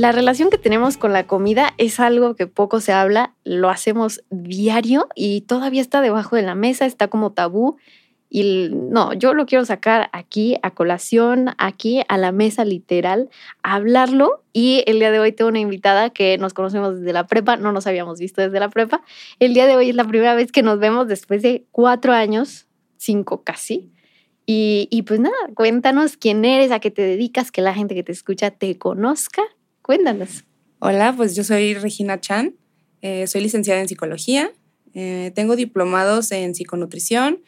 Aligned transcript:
La 0.00 0.12
relación 0.12 0.48
que 0.48 0.56
tenemos 0.56 0.96
con 0.96 1.12
la 1.12 1.26
comida 1.26 1.74
es 1.76 2.00
algo 2.00 2.34
que 2.34 2.46
poco 2.46 2.80
se 2.80 2.90
habla, 2.90 3.34
lo 3.44 3.68
hacemos 3.68 4.24
diario 4.30 5.08
y 5.14 5.42
todavía 5.42 5.82
está 5.82 6.00
debajo 6.00 6.36
de 6.36 6.42
la 6.42 6.54
mesa, 6.54 6.86
está 6.86 7.08
como 7.08 7.32
tabú. 7.32 7.76
Y 8.30 8.70
no, 8.72 9.12
yo 9.12 9.34
lo 9.34 9.44
quiero 9.44 9.62
sacar 9.66 10.08
aquí 10.14 10.56
a 10.62 10.70
colación, 10.70 11.50
aquí 11.58 12.00
a 12.08 12.16
la 12.16 12.32
mesa 12.32 12.64
literal, 12.64 13.28
a 13.62 13.74
hablarlo. 13.74 14.42
Y 14.54 14.84
el 14.86 15.00
día 15.00 15.10
de 15.10 15.18
hoy 15.18 15.32
tengo 15.32 15.50
una 15.50 15.60
invitada 15.60 16.08
que 16.08 16.38
nos 16.38 16.54
conocemos 16.54 17.00
desde 17.00 17.12
la 17.12 17.26
prepa, 17.26 17.58
no 17.58 17.70
nos 17.70 17.86
habíamos 17.86 18.18
visto 18.20 18.40
desde 18.40 18.58
la 18.58 18.70
prepa. 18.70 19.02
El 19.38 19.52
día 19.52 19.66
de 19.66 19.76
hoy 19.76 19.90
es 19.90 19.96
la 19.96 20.08
primera 20.08 20.34
vez 20.34 20.50
que 20.50 20.62
nos 20.62 20.78
vemos 20.78 21.08
después 21.08 21.42
de 21.42 21.66
cuatro 21.72 22.14
años, 22.14 22.68
cinco 22.96 23.44
casi. 23.44 23.92
Y, 24.46 24.88
y 24.90 25.02
pues 25.02 25.20
nada, 25.20 25.36
cuéntanos 25.54 26.16
quién 26.16 26.42
eres, 26.46 26.72
a 26.72 26.80
qué 26.80 26.90
te 26.90 27.02
dedicas, 27.02 27.52
que 27.52 27.60
la 27.60 27.74
gente 27.74 27.94
que 27.94 28.02
te 28.02 28.12
escucha 28.12 28.50
te 28.50 28.78
conozca 28.78 29.42
Cuéntanos. 29.90 30.44
Hola, 30.78 31.12
pues 31.16 31.34
yo 31.34 31.42
soy 31.42 31.74
Regina 31.74 32.20
Chan, 32.20 32.54
eh, 33.02 33.26
soy 33.26 33.40
licenciada 33.40 33.80
en 33.80 33.88
psicología, 33.88 34.52
eh, 34.94 35.32
tengo 35.34 35.56
diplomados 35.56 36.30
en 36.30 36.54
psiconutrición, 36.54 37.40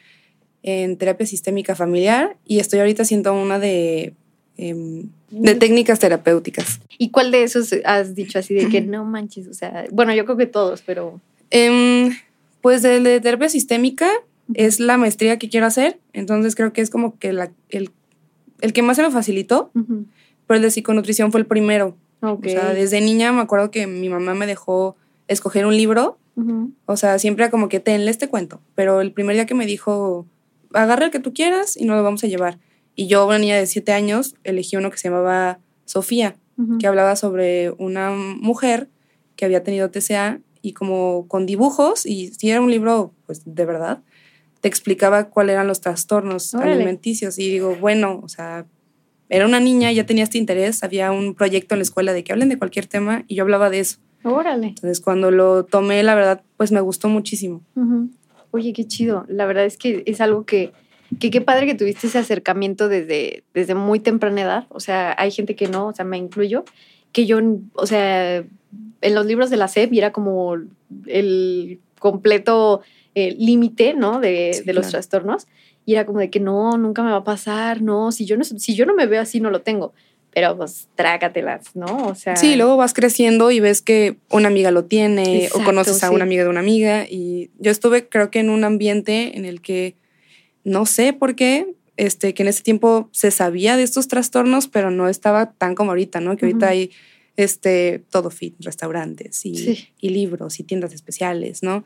en 0.65 0.97
terapia 0.97 1.25
sistémica 1.25 1.77
familiar 1.77 2.37
y 2.45 2.59
estoy 2.59 2.81
ahorita 2.81 3.05
haciendo 3.05 3.33
una 3.33 3.61
de, 3.61 4.15
em, 4.57 5.11
de 5.31 5.55
técnicas 5.55 6.01
terapéuticas. 6.01 6.81
¿Y 6.99 7.11
cuál 7.11 7.31
de 7.31 7.45
esos 7.45 7.73
has 7.85 8.17
dicho 8.17 8.41
así 8.41 8.55
de 8.55 8.69
que 8.69 8.81
no 8.81 9.05
manches? 9.05 9.47
O 9.47 9.55
sea, 9.55 9.85
bueno, 9.93 10.13
yo 10.13 10.25
creo 10.25 10.37
que 10.37 10.47
todos, 10.47 10.83
pero... 10.83 11.21
Em, 11.51 12.11
pues 12.61 12.83
el 12.83 13.05
de 13.05 13.21
terapia 13.21 13.51
sistémica 13.51 14.11
es 14.55 14.81
la 14.81 14.99
maestría 14.99 15.39
que 15.39 15.49
quiero 15.49 15.67
hacer, 15.67 16.01
entonces 16.13 16.57
creo 16.57 16.73
que 16.73 16.81
es 16.81 16.91
como 16.91 17.21
que 17.21 17.33
la, 17.33 17.53
el, 17.69 17.91
el, 18.63 18.73
que 18.73 18.83
más 18.83 18.97
se 18.97 19.05
me 19.05 19.13
facilitó, 19.13 19.71
pero 20.49 20.57
el 20.57 20.63
de 20.63 20.73
psiconutrición 20.73 21.31
fue 21.31 21.41
el 21.41 21.47
primero. 21.47 21.97
O 22.23 22.39
sea, 22.43 22.73
desde 22.73 23.01
niña 23.01 23.33
me 23.33 23.41
acuerdo 23.41 23.71
que 23.71 23.87
mi 23.87 24.09
mamá 24.09 24.35
me 24.35 24.47
dejó 24.47 24.97
escoger 25.29 25.67
un 25.67 25.77
libro. 25.77 26.19
O 26.87 26.97
sea, 26.97 27.19
siempre 27.19 27.51
como 27.51 27.69
que 27.69 27.81
tenle 27.81 28.11
este 28.11 28.29
cuento. 28.29 28.61
Pero 28.75 29.01
el 29.01 29.13
primer 29.13 29.35
día 29.35 29.45
que 29.45 29.55
me 29.55 29.67
dijo, 29.67 30.27
agarra 30.73 31.07
el 31.07 31.11
que 31.11 31.19
tú 31.19 31.35
quieras 31.35 31.77
y 31.77 31.85
no 31.85 31.95
lo 31.95 32.03
vamos 32.03 32.25
a 32.25 32.27
llevar. 32.27 32.59
Y 32.95 33.07
yo, 33.07 33.27
una 33.27 33.39
niña 33.39 33.57
de 33.57 33.67
siete 33.67 33.93
años, 33.93 34.37
elegí 34.45 34.77
uno 34.77 34.91
que 34.91 34.99
se 34.99 35.09
llamaba 35.09 35.59
Sofía, 35.85 36.37
que 36.79 36.87
hablaba 36.87 37.17
sobre 37.17 37.71
una 37.73 38.11
mujer 38.13 38.89
que 39.35 39.45
había 39.45 39.65
tenido 39.65 39.91
TCA 39.91 40.41
y 40.61 40.75
como 40.75 41.27
con 41.27 41.45
dibujos, 41.45 42.07
y 42.07 42.29
si 42.29 42.51
era 42.51 42.61
un 42.61 42.71
libro, 42.71 43.13
pues 43.27 43.43
de 43.45 43.65
verdad, 43.65 44.01
te 44.61 44.69
explicaba 44.69 45.29
cuáles 45.29 45.55
eran 45.55 45.67
los 45.67 45.81
trastornos 45.81 46.55
alimenticios. 46.55 47.39
Y 47.39 47.51
digo, 47.51 47.75
bueno, 47.81 48.21
o 48.23 48.29
sea, 48.29 48.67
era 49.33 49.47
una 49.47 49.61
niña, 49.61 49.91
ya 49.93 50.05
tenía 50.05 50.25
este 50.25 50.37
interés, 50.37 50.85
había 50.85 51.11
un 51.11 51.35
proyecto 51.35 51.75
en 51.75 51.79
la 51.79 51.85
escuela 51.85 52.13
de 52.13 52.23
que 52.23 52.33
hablen 52.33 52.51
de 52.51 52.59
cualquier 52.59 52.87
tema 52.87 53.25
y 53.29 53.37
yo 53.37 53.45
hablaba 53.45 53.71
de 53.71 53.81
eso. 53.81 53.97
Órale. 54.25 54.69
Entonces 54.69 55.01
cuando 55.01 55.31
lo 55.31 55.65
tomé, 55.65 56.03
la 56.03 56.15
verdad, 56.15 56.43
pues 56.59 56.71
me 56.71 56.83
gustó 56.83 57.09
muchísimo. 57.09 57.63
Oye, 58.51 58.75
qué 58.75 58.87
chido. 58.87 59.25
La 59.29 59.47
verdad 59.47 59.65
es 59.65 59.79
que 59.79 60.03
es 60.05 60.21
algo 60.21 60.45
que, 60.45 60.73
que 61.19 61.31
qué 61.31 61.41
padre 61.41 61.65
que 61.65 61.75
tuviste 61.75 62.09
ese 62.09 62.19
acercamiento 62.19 62.91
desde, 62.91 63.43
desde 63.55 63.75
muy 63.75 64.01
temprana 64.01 64.43
edad. 64.43 64.67
O 64.69 64.81
sea, 64.81 65.15
hay 65.17 65.31
gente 65.31 65.57
que 65.57 65.67
no, 65.67 65.87
o 65.87 65.95
sea, 65.95 66.05
me 66.05 66.19
incluyo, 66.19 66.67
que 67.13 67.25
yo, 67.25 67.39
o 67.73 67.87
sea, 67.87 68.37
en 68.37 69.15
los 69.15 69.25
libros 69.25 69.49
de 69.49 69.57
la 69.57 69.69
SEP 69.69 69.95
era 69.95 70.13
como 70.13 70.57
el 71.07 71.81
completo 71.99 72.83
eh, 73.15 73.35
límite, 73.39 73.95
¿no? 73.95 74.21
De, 74.21 74.63
de 74.63 74.73
los 74.75 74.89
trastornos. 74.89 75.47
Y 75.85 75.95
era 75.95 76.07
como 76.07 76.21
de 76.21 76.31
que 76.31 76.41
no, 76.41 76.77
nunca 76.79 77.03
me 77.03 77.11
va 77.11 77.19
a 77.19 77.25
pasar, 77.25 77.83
no, 77.83 78.13
si 78.13 78.25
yo 78.25 78.37
no, 78.37 78.45
si 78.45 78.75
yo 78.75 78.87
no 78.87 78.95
me 78.95 79.07
veo 79.07 79.21
así, 79.21 79.41
no 79.41 79.51
lo 79.51 79.63
tengo. 79.63 79.93
Pero 80.35 80.57
pues 80.57 80.89
trágatelas, 80.95 81.77
¿no? 81.77 82.07
O 82.07 82.15
sea. 82.15 82.37
Sí, 82.37 82.57
luego 82.57 82.77
vas 82.77 82.95
creciendo 82.95 83.51
y 83.51 83.61
ves 83.61 83.83
que 83.83 84.17
una 84.31 84.49
amiga 84.49 84.71
lo 84.71 84.85
tiene 84.85 85.51
o 85.55 85.63
conoces 85.63 86.03
a 86.03 86.11
una 86.11 86.25
amiga 86.25 86.45
de 86.45 86.49
una 86.49 86.61
amiga. 86.61 87.05
Y 87.09 87.51
yo 87.59 87.71
estuve, 87.71 88.09
creo 88.09 88.31
que 88.31 88.41
en 88.41 88.49
un 88.49 88.65
ambiente 88.65 89.37
en 89.37 89.45
el 89.45 89.61
que 89.61 89.97
no 90.65 90.87
sé 90.87 91.13
por 91.13 91.35
qué, 91.35 91.75
este, 91.99 92.33
que 92.33 92.43
en 92.45 92.49
ese 92.49 92.63
tiempo 92.63 93.11
se 93.13 93.31
sabía 93.31 93.77
de 93.77 93.83
estos 93.83 94.09
trastornos, 94.09 94.69
pero 94.69 94.91
no 94.91 95.09
estaba 95.09 95.53
tan 95.53 95.75
como 95.75 95.91
ahorita, 95.91 96.21
¿no? 96.21 96.37
Que 96.37 96.47
ahorita 96.47 96.69
hay 96.69 96.91
este, 97.37 98.03
todo 98.11 98.31
fit, 98.31 98.55
restaurantes 98.61 99.45
y, 99.45 99.91
y 100.01 100.09
libros 100.11 100.61
y 100.61 100.65
tiendas 100.65 100.93
especiales, 100.95 101.63
¿no? 101.63 101.85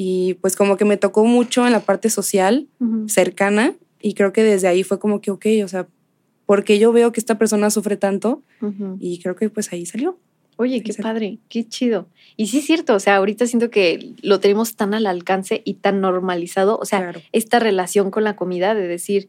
Y 0.00 0.34
pues 0.34 0.54
como 0.54 0.76
que 0.76 0.84
me 0.84 0.96
tocó 0.96 1.24
mucho 1.24 1.66
en 1.66 1.72
la 1.72 1.80
parte 1.80 2.08
social 2.08 2.68
cercana 3.08 3.74
y 4.00 4.14
creo 4.14 4.32
que 4.32 4.44
desde 4.44 4.68
ahí 4.68 4.84
fue 4.84 5.00
como 5.00 5.20
que, 5.20 5.32
ok, 5.32 5.46
o 5.64 5.68
sea, 5.68 5.88
porque 6.46 6.78
yo 6.78 6.92
veo 6.92 7.10
que 7.10 7.18
esta 7.18 7.36
persona 7.36 7.68
sufre 7.68 7.96
tanto 7.96 8.44
y 9.00 9.18
creo 9.20 9.34
que 9.34 9.50
pues 9.50 9.72
ahí 9.72 9.84
salió. 9.86 10.16
Oye, 10.56 10.84
qué 10.84 10.94
padre, 10.94 11.38
qué 11.48 11.66
chido. 11.68 12.08
Y 12.36 12.46
sí 12.46 12.58
es 12.58 12.66
cierto, 12.66 12.94
o 12.94 13.00
sea, 13.00 13.16
ahorita 13.16 13.46
siento 13.48 13.70
que 13.70 14.14
lo 14.22 14.38
tenemos 14.38 14.76
tan 14.76 14.94
al 14.94 15.06
alcance 15.06 15.62
y 15.64 15.74
tan 15.74 16.00
normalizado, 16.00 16.78
o 16.78 16.84
sea, 16.84 17.12
esta 17.32 17.58
relación 17.58 18.12
con 18.12 18.22
la 18.22 18.36
comida 18.36 18.76
de 18.76 18.86
decir, 18.86 19.28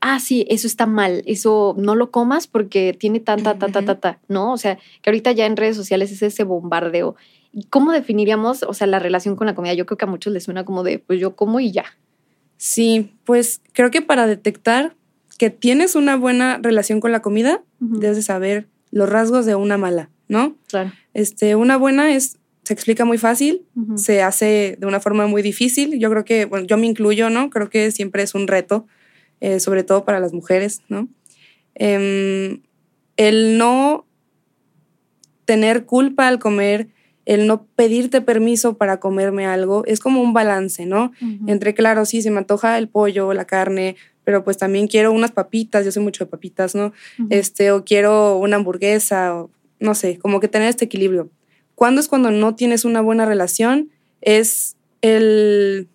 ah, 0.00 0.20
sí, 0.20 0.46
eso 0.48 0.66
está 0.66 0.86
mal, 0.86 1.22
eso 1.26 1.74
no 1.76 1.94
lo 1.94 2.10
comas 2.10 2.46
porque 2.46 2.96
tiene 2.98 3.20
tanta, 3.20 3.58
ta, 3.58 3.68
ta, 3.68 3.82
ta, 3.82 4.00
ta, 4.00 4.20
¿no? 4.28 4.54
O 4.54 4.56
sea, 4.56 4.78
que 5.02 5.10
ahorita 5.10 5.32
ya 5.32 5.44
en 5.44 5.58
redes 5.58 5.76
sociales 5.76 6.12
es 6.12 6.22
ese 6.22 6.44
bombardeo 6.44 7.14
¿Cómo 7.70 7.92
definiríamos, 7.92 8.62
o 8.62 8.74
sea, 8.74 8.86
la 8.86 8.98
relación 8.98 9.36
con 9.36 9.46
la 9.46 9.54
comida? 9.54 9.74
Yo 9.74 9.86
creo 9.86 9.98
que 9.98 10.04
a 10.04 10.08
muchos 10.08 10.32
les 10.32 10.44
suena 10.44 10.64
como 10.64 10.82
de, 10.82 10.98
pues 10.98 11.20
yo 11.20 11.34
como 11.34 11.60
y 11.60 11.72
ya. 11.72 11.84
Sí, 12.56 13.12
pues 13.24 13.62
creo 13.72 13.90
que 13.90 14.02
para 14.02 14.26
detectar 14.26 14.94
que 15.38 15.50
tienes 15.50 15.94
una 15.94 16.16
buena 16.16 16.58
relación 16.60 17.00
con 17.00 17.12
la 17.12 17.22
comida, 17.22 17.62
debes 17.78 18.24
saber 18.24 18.66
los 18.90 19.08
rasgos 19.08 19.46
de 19.46 19.54
una 19.54 19.78
mala, 19.78 20.10
¿no? 20.26 20.56
Claro. 20.66 20.92
Este, 21.14 21.54
una 21.54 21.76
buena 21.76 22.12
es, 22.12 22.38
se 22.64 22.74
explica 22.74 23.04
muy 23.04 23.18
fácil, 23.18 23.64
se 23.94 24.22
hace 24.22 24.76
de 24.78 24.86
una 24.86 25.00
forma 25.00 25.26
muy 25.26 25.42
difícil. 25.42 25.98
Yo 25.98 26.10
creo 26.10 26.24
que, 26.24 26.44
bueno, 26.44 26.66
yo 26.66 26.76
me 26.76 26.86
incluyo, 26.86 27.30
¿no? 27.30 27.50
Creo 27.50 27.70
que 27.70 27.92
siempre 27.92 28.24
es 28.24 28.34
un 28.34 28.48
reto, 28.48 28.86
eh, 29.40 29.60
sobre 29.60 29.84
todo 29.84 30.04
para 30.04 30.18
las 30.18 30.32
mujeres, 30.32 30.82
¿no? 30.88 31.08
Em, 31.76 32.60
el 33.16 33.56
no 33.58 34.04
tener 35.44 35.86
culpa 35.86 36.26
al 36.26 36.40
comer, 36.40 36.88
el 37.28 37.46
no 37.46 37.66
pedirte 37.76 38.22
permiso 38.22 38.78
para 38.78 39.00
comerme 39.00 39.44
algo, 39.44 39.84
es 39.84 40.00
como 40.00 40.22
un 40.22 40.32
balance, 40.32 40.86
¿no? 40.86 41.12
Entre, 41.46 41.74
claro, 41.74 42.06
sí, 42.06 42.22
se 42.22 42.30
me 42.30 42.38
antoja 42.38 42.78
el 42.78 42.88
pollo, 42.88 43.34
la 43.34 43.44
carne, 43.44 43.96
pero 44.24 44.44
pues 44.44 44.56
también 44.56 44.88
quiero 44.88 45.12
unas 45.12 45.32
papitas, 45.32 45.84
yo 45.84 45.92
soy 45.92 46.02
mucho 46.02 46.24
de 46.24 46.30
papitas, 46.30 46.74
¿no? 46.74 46.94
Este, 47.28 47.70
o 47.70 47.84
quiero 47.84 48.38
una 48.38 48.56
hamburguesa, 48.56 49.36
o 49.36 49.50
no 49.78 49.94
sé, 49.94 50.18
como 50.18 50.40
que 50.40 50.48
tener 50.48 50.70
este 50.70 50.86
equilibrio. 50.86 51.28
¿Cuándo 51.74 52.00
es 52.00 52.08
cuando 52.08 52.30
no 52.30 52.54
tienes 52.54 52.86
una 52.86 53.02
buena 53.02 53.26
relación? 53.26 53.90
Es 54.22 54.78
el, 55.02 55.86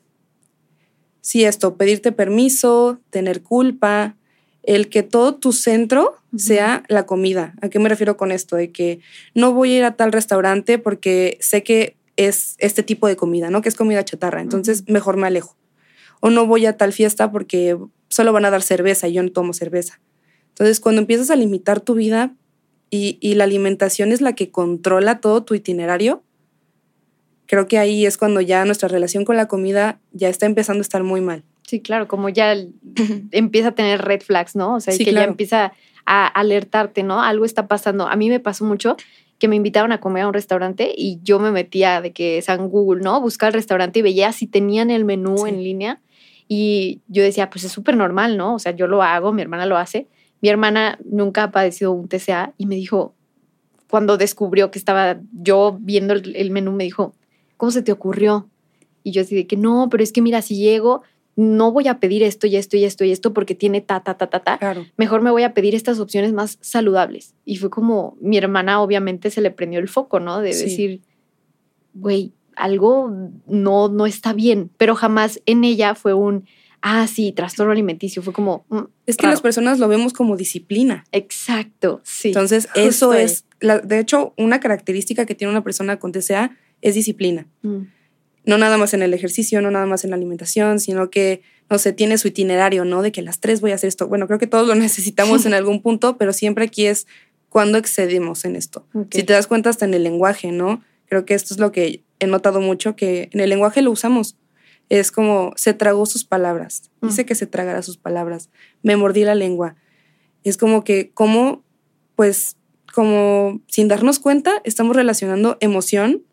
sí, 1.20 1.46
esto, 1.46 1.78
pedirte 1.78 2.12
permiso, 2.12 3.00
tener 3.10 3.42
culpa, 3.42 4.18
el 4.64 4.90
que 4.90 5.04
todo 5.04 5.36
tu 5.36 5.52
centro 5.52 6.16
sea 6.36 6.84
la 6.88 7.06
comida. 7.06 7.54
¿A 7.62 7.70
qué 7.70 7.80
me 7.80 7.90
refiero 7.90 8.18
con 8.18 8.32
esto? 8.32 8.56
De 8.56 8.72
que 8.72 9.00
no 9.36 9.54
voy 9.54 9.74
a 9.74 9.78
ir 9.78 9.84
a 9.84 9.96
tal 9.96 10.12
restaurante 10.12 10.80
porque 10.80 11.38
sé 11.42 11.64
que 11.64 11.98
es 12.16 12.56
este 12.60 12.84
tipo 12.84 13.08
de 13.08 13.16
comida, 13.16 13.50
¿no? 13.50 13.62
Que 13.62 13.70
es 13.70 13.76
comida 13.76 14.06
chatarra, 14.06 14.42
entonces 14.42 14.88
mejor 14.88 15.18
me 15.18 15.28
alejo. 15.28 15.58
O 16.22 16.30
no 16.30 16.48
voy 16.48 16.66
a 16.66 16.78
tal 16.78 16.94
fiesta 16.94 17.32
porque 17.32 17.78
solo 18.08 18.32
van 18.32 18.46
a 18.46 18.52
dar 18.52 18.62
cerveza 18.62 19.08
y 19.08 19.14
yo 19.14 19.24
no 19.24 19.32
tomo 19.32 19.54
cerveza. 19.54 20.00
Entonces, 20.50 20.80
cuando 20.80 21.02
empiezas 21.02 21.32
a 21.32 21.36
limitar 21.36 21.82
tu 21.82 21.96
vida 21.96 22.36
y, 22.90 23.18
y 23.20 23.34
la 23.34 23.44
alimentación 23.44 24.12
es 24.12 24.22
la 24.22 24.34
que 24.34 24.52
controla 24.52 25.20
todo 25.20 25.44
tu 25.44 25.56
itinerario, 25.56 26.24
creo 27.48 27.68
que 27.68 27.80
ahí 27.80 28.06
es 28.06 28.18
cuando 28.18 28.40
ya 28.40 28.64
nuestra 28.64 28.88
relación 28.88 29.26
con 29.26 29.36
la 29.36 29.48
comida 29.48 30.00
ya 30.12 30.30
está 30.30 30.46
empezando 30.46 30.80
a 30.80 30.84
estar 30.84 31.04
muy 31.04 31.22
mal. 31.22 31.44
Sí, 31.68 31.82
claro, 31.82 32.08
como 32.08 32.30
ya 32.30 32.56
empieza 33.32 33.70
a 33.70 33.76
tener 33.76 34.02
red 34.02 34.22
flags, 34.22 34.56
¿no? 34.56 34.76
O 34.76 34.80
sea, 34.80 34.98
que 34.98 35.12
ya 35.12 35.24
empieza 35.24 35.74
a 36.06 36.28
alertarte, 36.28 37.04
¿no? 37.04 37.22
Algo 37.22 37.46
está 37.46 37.68
pasando. 37.68 38.08
A 38.08 38.16
mí 38.16 38.30
me 38.30 38.40
pasó 38.40 38.66
mucho 38.66 38.98
que 39.40 39.48
me 39.48 39.56
invitaban 39.56 39.92
a 39.92 40.00
comer 40.00 40.24
a 40.24 40.28
un 40.28 40.34
restaurante 40.34 40.94
y 40.96 41.20
yo 41.24 41.40
me 41.40 41.52
metía 41.52 42.02
de 42.02 42.12
que 42.12 42.38
es 42.38 42.50
en 42.50 42.70
Google, 42.70 43.02
¿no? 43.02 43.20
Buscar 43.20 43.50
el 43.50 43.54
restaurante 43.54 44.00
y 44.00 44.02
veía 44.02 44.32
si 44.32 44.48
tenían 44.48 44.90
el 44.90 45.06
menú 45.06 45.48
en 45.48 45.64
línea 45.64 46.02
y 46.48 47.02
yo 47.08 47.24
decía, 47.24 47.50
pues 47.50 47.64
es 47.64 47.72
súper 47.72 47.98
normal, 47.98 48.38
¿no? 48.38 48.56
O 48.56 48.60
sea, 48.60 48.74
yo 48.74 48.88
lo 48.88 49.02
hago, 49.02 49.34
mi 49.34 49.42
hermana 49.42 49.66
lo 49.66 49.78
hace. 49.78 50.08
Mi 50.42 50.50
hermana 50.50 51.00
nunca 51.06 51.44
ha 51.44 51.52
padecido 51.52 51.92
un 51.92 52.08
TCA 52.08 52.54
y 52.58 52.66
me 52.66 52.76
dijo, 52.76 53.16
cuando 53.90 54.18
descubrió 54.18 54.72
que 54.72 54.80
estaba 54.80 55.20
yo 55.32 55.78
viendo 55.80 56.14
el, 56.14 56.52
menú, 56.52 56.72
me 56.72 56.84
dijo, 56.84 57.14
¿cómo 57.58 57.72
se 57.72 57.82
te 57.82 57.92
ocurrió? 57.92 58.50
Y 59.04 59.12
yo 59.12 59.22
así 59.22 59.36
de 59.36 59.48
que 59.48 59.58
no, 59.58 59.88
pero 59.90 60.04
es 60.04 60.12
que 60.12 60.22
mira, 60.22 60.42
si 60.42 60.58
llego, 60.58 61.04
no 61.36 61.72
voy 61.72 61.88
a 61.88 62.00
pedir 62.00 62.22
esto 62.24 62.48
y 62.48 62.56
esto 62.56 62.78
y 62.78 62.86
esto 62.86 63.04
y 63.04 63.12
esto 63.12 63.34
porque 63.34 63.56
tiene 63.56 63.82
ta, 63.82 64.02
ta, 64.02 64.16
ta, 64.16 64.28
ta, 64.28 64.40
ta. 64.44 64.60
Mejor 64.98 65.22
me 65.22 65.32
voy 65.32 65.44
a 65.44 65.54
pedir 65.54 65.74
estas 65.74 66.00
opciones 66.00 66.34
más 66.34 66.58
saludables. 66.62 67.34
Y 67.46 67.58
fue 67.58 67.70
como, 67.70 68.18
mi 68.22 68.38
hermana 68.38 68.82
obviamente 68.82 69.30
se 69.32 69.42
le 69.42 69.52
prendió 69.52 69.80
el 69.80 69.88
foco, 69.88 70.20
¿no? 70.20 70.42
De 70.42 70.50
decir, 70.50 71.02
güey, 71.94 72.34
algo 72.56 73.12
no, 73.48 73.90
no 73.90 74.06
está 74.06 74.34
bien, 74.34 74.70
pero 74.78 74.96
jamás 74.96 75.42
en 75.46 75.64
ella 75.64 75.96
fue 75.96 76.14
un, 76.14 76.46
ah, 76.82 77.08
sí, 77.08 77.32
trastorno 77.32 77.72
alimenticio, 77.72 78.22
fue 78.22 78.34
como... 78.34 78.66
Mm, 78.70 78.82
es 79.08 79.18
que 79.18 79.26
las 79.26 79.42
personas 79.42 79.80
lo 79.80 79.88
vemos 79.88 80.14
como 80.14 80.38
disciplina. 80.38 81.06
Exacto, 81.12 82.02
sí. 82.04 82.28
Entonces, 82.28 82.70
eso 82.76 83.14
es, 83.14 83.46
de 83.60 84.00
hecho, 84.00 84.34
una 84.38 84.60
característica 84.60 85.26
que 85.26 85.34
tiene 85.34 85.52
una 85.52 85.64
persona 85.64 85.98
con 85.98 86.12
TCA 86.12 86.56
es 86.82 86.94
disciplina. 86.94 87.48
Mm. 87.64 87.84
No 88.46 88.58
nada 88.58 88.78
más 88.78 88.94
en 88.94 89.02
el 89.02 89.14
ejercicio, 89.14 89.62
no 89.62 89.72
nada 89.72 89.86
más 89.86 90.04
en 90.04 90.10
la 90.10 90.16
alimentación, 90.16 90.80
sino 90.80 91.10
que, 91.10 91.42
no 91.70 91.78
sé, 91.78 91.94
tiene 91.94 92.18
su 92.18 92.28
itinerario, 92.28 92.86
¿no? 92.86 93.02
De 93.02 93.12
que 93.12 93.22
a 93.22 93.24
las 93.24 93.40
tres 93.40 93.62
voy 93.62 93.72
a 93.72 93.76
hacer 93.76 93.88
esto. 93.88 94.08
Bueno, 94.08 94.28
creo 94.28 94.40
que 94.40 94.48
todos 94.48 94.68
lo 94.68 94.76
necesitamos 94.76 95.46
en 95.46 95.54
algún 95.54 95.82
punto, 95.82 96.18
pero 96.18 96.34
siempre 96.34 96.66
aquí 96.66 96.86
es 96.86 97.08
cuando 97.50 97.78
excedimos 97.78 98.46
en 98.46 98.56
esto. 98.56 98.86
Si 99.12 99.24
te 99.24 99.34
das 99.34 99.48
cuenta 99.48 99.70
hasta 99.70 99.86
en 99.86 99.94
el 99.94 100.04
lenguaje, 100.04 100.52
¿no? 100.52 100.84
Creo 101.06 101.26
que 101.26 101.36
esto 101.36 101.54
es 101.54 101.60
lo 101.60 101.72
que 101.72 102.04
he 102.20 102.28
notado 102.28 102.62
mucho, 102.62 102.96
que 102.96 103.30
en 103.32 103.40
el 103.40 103.50
lenguaje 103.50 103.82
lo 103.82 103.92
usamos 103.92 104.38
es 104.90 105.12
como 105.12 105.54
se 105.56 105.74
tragó 105.74 106.06
sus 106.06 106.26
palabras. 106.26 106.92
Mm. 107.02 107.08
Dice 107.08 107.26
que 107.26 107.36
se 107.36 107.48
tragará 107.48 107.82
sus 107.82 107.98
palabras. 107.98 108.50
Me 108.82 108.96
mordí 108.96 109.24
la 109.24 109.36
lengua. 109.36 109.76
Es 110.44 110.58
como 110.58 110.84
que, 110.84 111.12
como, 111.12 111.64
pues, 112.16 112.58
como 112.94 113.62
sin 113.68 113.88
darnos 113.88 114.20
cuenta, 114.20 114.62
estamos 114.64 114.96
relacionando 114.96 115.58
emoción 115.62 116.24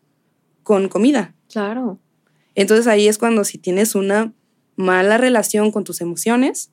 con 0.63 0.89
comida. 0.89 1.33
Claro. 1.51 1.99
Entonces 2.55 2.87
ahí 2.87 3.07
es 3.07 3.17
cuando 3.17 3.43
si 3.43 3.57
tienes 3.57 3.95
una 3.95 4.33
mala 4.75 5.17
relación 5.17 5.71
con 5.71 5.83
tus 5.83 6.01
emociones, 6.01 6.71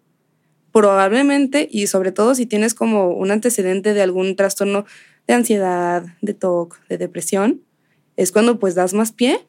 probablemente, 0.73 1.69
y 1.71 1.87
sobre 1.87 2.13
todo 2.13 2.35
si 2.35 2.47
tienes 2.47 2.75
como 2.75 3.09
un 3.09 3.31
antecedente 3.31 3.95
de 3.95 4.03
algún 4.03 4.37
trastorno 4.37 4.85
de 5.27 5.35
ansiedad, 5.35 6.05
de 6.21 6.35
TOC, 6.35 6.79
de 6.89 6.99
depresión, 6.99 7.63
es 8.17 8.33
cuando 8.33 8.59
pues 8.59 8.75
das 8.75 8.95
más 8.95 9.13
pie 9.13 9.47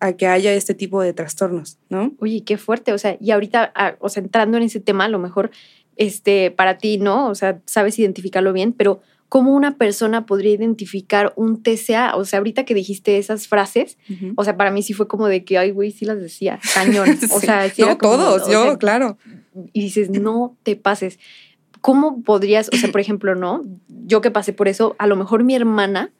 a 0.00 0.12
que 0.12 0.26
haya 0.26 0.52
este 0.52 0.74
tipo 0.74 1.02
de 1.02 1.12
trastornos, 1.12 1.78
¿no? 1.88 2.14
Oye, 2.20 2.44
qué 2.44 2.56
fuerte, 2.56 2.92
o 2.92 2.98
sea, 2.98 3.16
y 3.20 3.32
ahorita, 3.32 3.72
ah, 3.74 3.96
o 4.00 4.08
sea, 4.08 4.22
entrando 4.22 4.56
en 4.56 4.62
ese 4.62 4.80
tema, 4.80 5.06
a 5.06 5.08
lo 5.08 5.18
mejor, 5.18 5.50
este, 5.96 6.50
para 6.52 6.78
ti, 6.78 6.98
¿no? 6.98 7.28
O 7.28 7.34
sea, 7.34 7.60
sabes 7.66 7.98
identificarlo 7.98 8.52
bien, 8.52 8.72
pero 8.72 9.00
¿cómo 9.28 9.54
una 9.54 9.76
persona 9.76 10.26
podría 10.26 10.52
identificar 10.52 11.32
un 11.36 11.62
TCA? 11.62 12.16
O 12.16 12.24
sea, 12.24 12.38
ahorita 12.38 12.64
que 12.64 12.74
dijiste 12.74 13.18
esas 13.18 13.46
frases, 13.48 13.98
o 14.36 14.44
sea, 14.44 14.56
para 14.56 14.70
mí 14.70 14.82
sí 14.82 14.92
fue 14.92 15.08
como 15.08 15.28
de 15.28 15.44
que, 15.44 15.58
ay, 15.58 15.70
güey, 15.70 15.90
sí 15.90 16.04
las 16.04 16.20
decía, 16.20 16.58
cañón. 16.74 17.08
O 17.32 17.40
sea, 17.40 17.68
sí 17.68 17.82
no, 17.82 17.96
todos, 17.98 18.50
yo, 18.50 18.78
claro. 18.78 19.18
Y 19.72 19.82
dices, 19.82 20.10
no 20.10 20.56
te 20.62 20.76
pases. 20.76 21.18
¿Cómo 21.80 22.22
podrías, 22.22 22.70
o 22.72 22.76
sea, 22.76 22.90
por 22.90 23.00
ejemplo, 23.00 23.34
no? 23.34 23.62
Yo 23.88 24.20
que 24.20 24.30
pasé 24.30 24.52
por 24.52 24.68
eso, 24.68 24.96
a 24.98 25.06
lo 25.06 25.16
mejor 25.16 25.44
mi 25.44 25.54
hermana, 25.54 26.10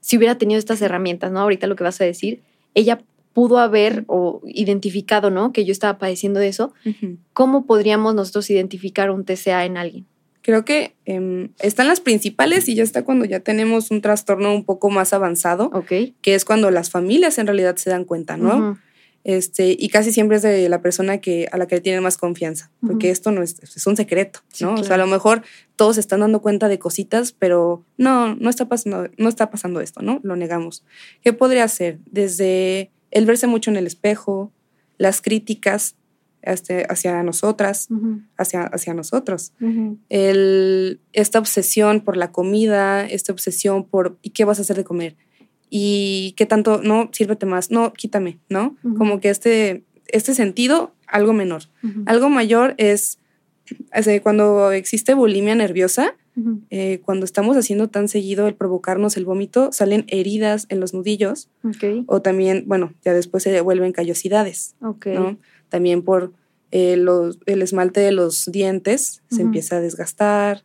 si 0.00 0.16
hubiera 0.16 0.38
tenido 0.38 0.58
estas 0.58 0.82
herramientas, 0.82 1.32
¿no? 1.32 1.40
Ahorita 1.40 1.66
lo 1.66 1.76
que 1.76 1.84
vas 1.84 2.00
a 2.00 2.04
decir, 2.04 2.42
ella 2.74 3.00
pudo 3.32 3.58
haber 3.58 4.04
o 4.06 4.40
identificado, 4.44 5.30
¿no? 5.30 5.52
Que 5.52 5.64
yo 5.64 5.72
estaba 5.72 5.98
padeciendo 5.98 6.40
de 6.40 6.48
eso. 6.48 6.72
¿Cómo 7.32 7.64
podríamos 7.66 8.14
nosotros 8.14 8.50
identificar 8.50 9.10
un 9.10 9.24
TCA 9.24 9.64
en 9.64 9.76
alguien? 9.76 10.06
Creo 10.42 10.64
que 10.64 10.94
em, 11.04 11.50
están 11.58 11.88
las 11.88 12.00
principales 12.00 12.68
y 12.68 12.74
ya 12.74 12.82
está 12.82 13.04
cuando 13.04 13.24
ya 13.24 13.40
tenemos 13.40 13.90
un 13.90 14.00
trastorno 14.00 14.54
un 14.54 14.64
poco 14.64 14.90
más 14.90 15.12
avanzado, 15.12 15.70
okay. 15.72 16.14
que 16.22 16.34
es 16.34 16.44
cuando 16.44 16.70
las 16.70 16.90
familias 16.90 17.38
en 17.38 17.46
realidad 17.46 17.76
se 17.76 17.90
dan 17.90 18.04
cuenta, 18.04 18.36
¿no? 18.36 18.78
Este, 19.22 19.76
y 19.78 19.88
casi 19.90 20.12
siempre 20.12 20.38
es 20.38 20.42
de 20.42 20.66
la 20.70 20.80
persona 20.80 21.18
que, 21.18 21.46
a 21.52 21.58
la 21.58 21.66
que 21.66 21.74
le 21.74 21.80
tienen 21.82 22.02
más 22.02 22.16
confianza, 22.16 22.70
porque 22.80 23.10
esto 23.10 23.32
no 23.32 23.42
es, 23.42 23.60
es 23.60 23.86
un 23.86 23.94
secreto, 23.94 24.40
¿no? 24.60 24.74
O 24.74 24.84
sea, 24.84 24.94
a 24.94 24.98
lo 24.98 25.06
mejor 25.06 25.42
todos 25.76 25.96
se 25.96 26.00
están 26.00 26.20
dando 26.20 26.40
cuenta 26.40 26.68
de 26.68 26.78
cositas, 26.78 27.32
pero 27.32 27.84
no, 27.98 28.34
no 28.36 28.48
está 28.48 28.66
pasando, 28.66 29.10
no 29.18 29.28
está 29.28 29.50
pasando 29.50 29.82
esto, 29.82 30.00
¿no? 30.00 30.20
Lo 30.22 30.36
negamos. 30.36 30.84
¿Qué 31.22 31.34
podría 31.34 31.68
ser? 31.68 31.98
Desde 32.06 32.90
el 33.10 33.26
verse 33.26 33.46
mucho 33.46 33.70
en 33.70 33.76
el 33.76 33.86
espejo, 33.86 34.52
las 34.96 35.20
críticas 35.20 35.96
este, 36.42 36.86
hacia 36.88 37.22
nosotras, 37.22 37.88
hacia, 38.36 38.62
hacia 38.64 38.94
nosotros, 38.94 39.52
el, 40.08 41.00
esta 41.12 41.38
obsesión 41.38 42.00
por 42.00 42.16
la 42.16 42.32
comida, 42.32 43.04
esta 43.06 43.32
obsesión 43.32 43.84
por 43.84 44.18
¿y 44.22 44.30
qué 44.30 44.44
vas 44.44 44.58
a 44.58 44.62
hacer 44.62 44.76
de 44.76 44.84
comer? 44.84 45.16
¿Y 45.68 46.34
qué 46.36 46.46
tanto? 46.46 46.80
No, 46.82 47.10
sírvete 47.12 47.46
más, 47.46 47.70
no, 47.70 47.92
quítame, 47.92 48.38
¿no? 48.48 48.76
Como 48.98 49.20
que 49.20 49.30
este, 49.30 49.84
este 50.08 50.34
sentido, 50.34 50.92
algo 51.06 51.32
menor. 51.32 51.62
Algo 52.06 52.28
mayor 52.28 52.74
es, 52.76 53.18
es 53.92 54.20
cuando 54.22 54.72
existe 54.72 55.14
bulimia 55.14 55.54
nerviosa, 55.54 56.14
eh, 56.70 57.00
cuando 57.04 57.24
estamos 57.24 57.56
haciendo 57.56 57.88
tan 57.88 58.08
seguido 58.08 58.46
el 58.46 58.54
provocarnos 58.54 59.16
el 59.16 59.24
vómito, 59.24 59.72
salen 59.72 60.04
heridas 60.08 60.66
en 60.68 60.80
los 60.80 60.94
nudillos. 60.94 61.48
O 62.06 62.22
también, 62.22 62.64
bueno, 62.66 62.94
ya 63.04 63.12
después 63.12 63.42
se 63.42 63.60
vuelven 63.60 63.92
callosidades. 63.92 64.74
También 65.70 66.02
por 66.02 66.32
eh, 66.70 67.02
el 67.46 67.62
esmalte 67.62 68.00
de 68.00 68.12
los 68.12 68.44
dientes 68.52 69.22
se 69.30 69.42
empieza 69.42 69.76
a 69.76 69.80
desgastar. 69.80 70.62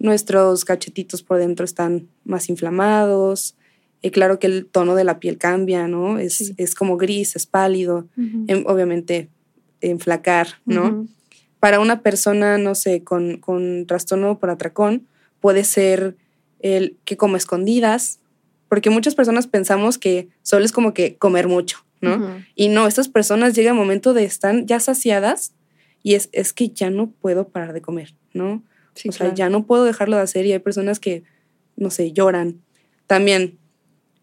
Nuestros 0.00 0.64
cachetitos 0.64 1.22
por 1.22 1.38
dentro 1.38 1.64
están 1.64 2.08
más 2.24 2.48
inflamados. 2.48 3.54
Y 4.02 4.10
claro 4.10 4.40
que 4.40 4.48
el 4.48 4.66
tono 4.66 4.96
de 4.96 5.04
la 5.04 5.20
piel 5.20 5.38
cambia, 5.38 5.86
¿no? 5.86 6.18
Es, 6.18 6.52
es 6.56 6.74
como 6.74 6.96
gris, 6.96 7.36
es 7.36 7.46
pálido. 7.46 8.08
Em, 8.16 8.64
obviamente, 8.66 9.28
enflacar, 9.80 10.48
¿no? 10.66 11.06
para 11.60 11.80
una 11.80 12.02
persona, 12.02 12.58
no 12.58 12.74
sé, 12.74 13.02
con, 13.02 13.38
con 13.38 13.86
trastorno 13.86 14.38
por 14.38 14.50
atracón, 14.50 15.06
puede 15.40 15.64
ser 15.64 16.16
el 16.60 16.96
que 17.04 17.16
come 17.16 17.38
escondidas, 17.38 18.20
porque 18.68 18.90
muchas 18.90 19.14
personas 19.14 19.46
pensamos 19.46 19.98
que 19.98 20.28
solo 20.42 20.64
es 20.64 20.72
como 20.72 20.94
que 20.94 21.16
comer 21.16 21.48
mucho, 21.48 21.84
¿no? 22.00 22.42
Y 22.54 22.68
no, 22.68 22.86
estas 22.86 23.08
personas 23.08 23.54
llega 23.54 23.70
el 23.70 23.76
momento 23.76 24.14
de 24.14 24.24
estar 24.24 24.64
ya 24.64 24.80
saciadas 24.80 25.54
y 26.02 26.14
es, 26.14 26.28
es 26.32 26.52
que 26.52 26.70
ya 26.70 26.90
no 26.90 27.10
puedo 27.10 27.48
parar 27.48 27.72
de 27.72 27.80
comer, 27.80 28.14
¿no? 28.32 28.62
o 29.06 29.12
sea, 29.12 29.32
ya 29.32 29.48
no 29.48 29.64
puedo 29.64 29.84
dejarlo 29.84 30.16
de 30.16 30.22
hacer 30.22 30.44
y 30.46 30.52
hay 30.52 30.58
personas 30.58 30.98
que, 30.98 31.22
no 31.76 31.90
sé, 31.90 32.12
lloran. 32.12 32.60
También, 33.06 33.58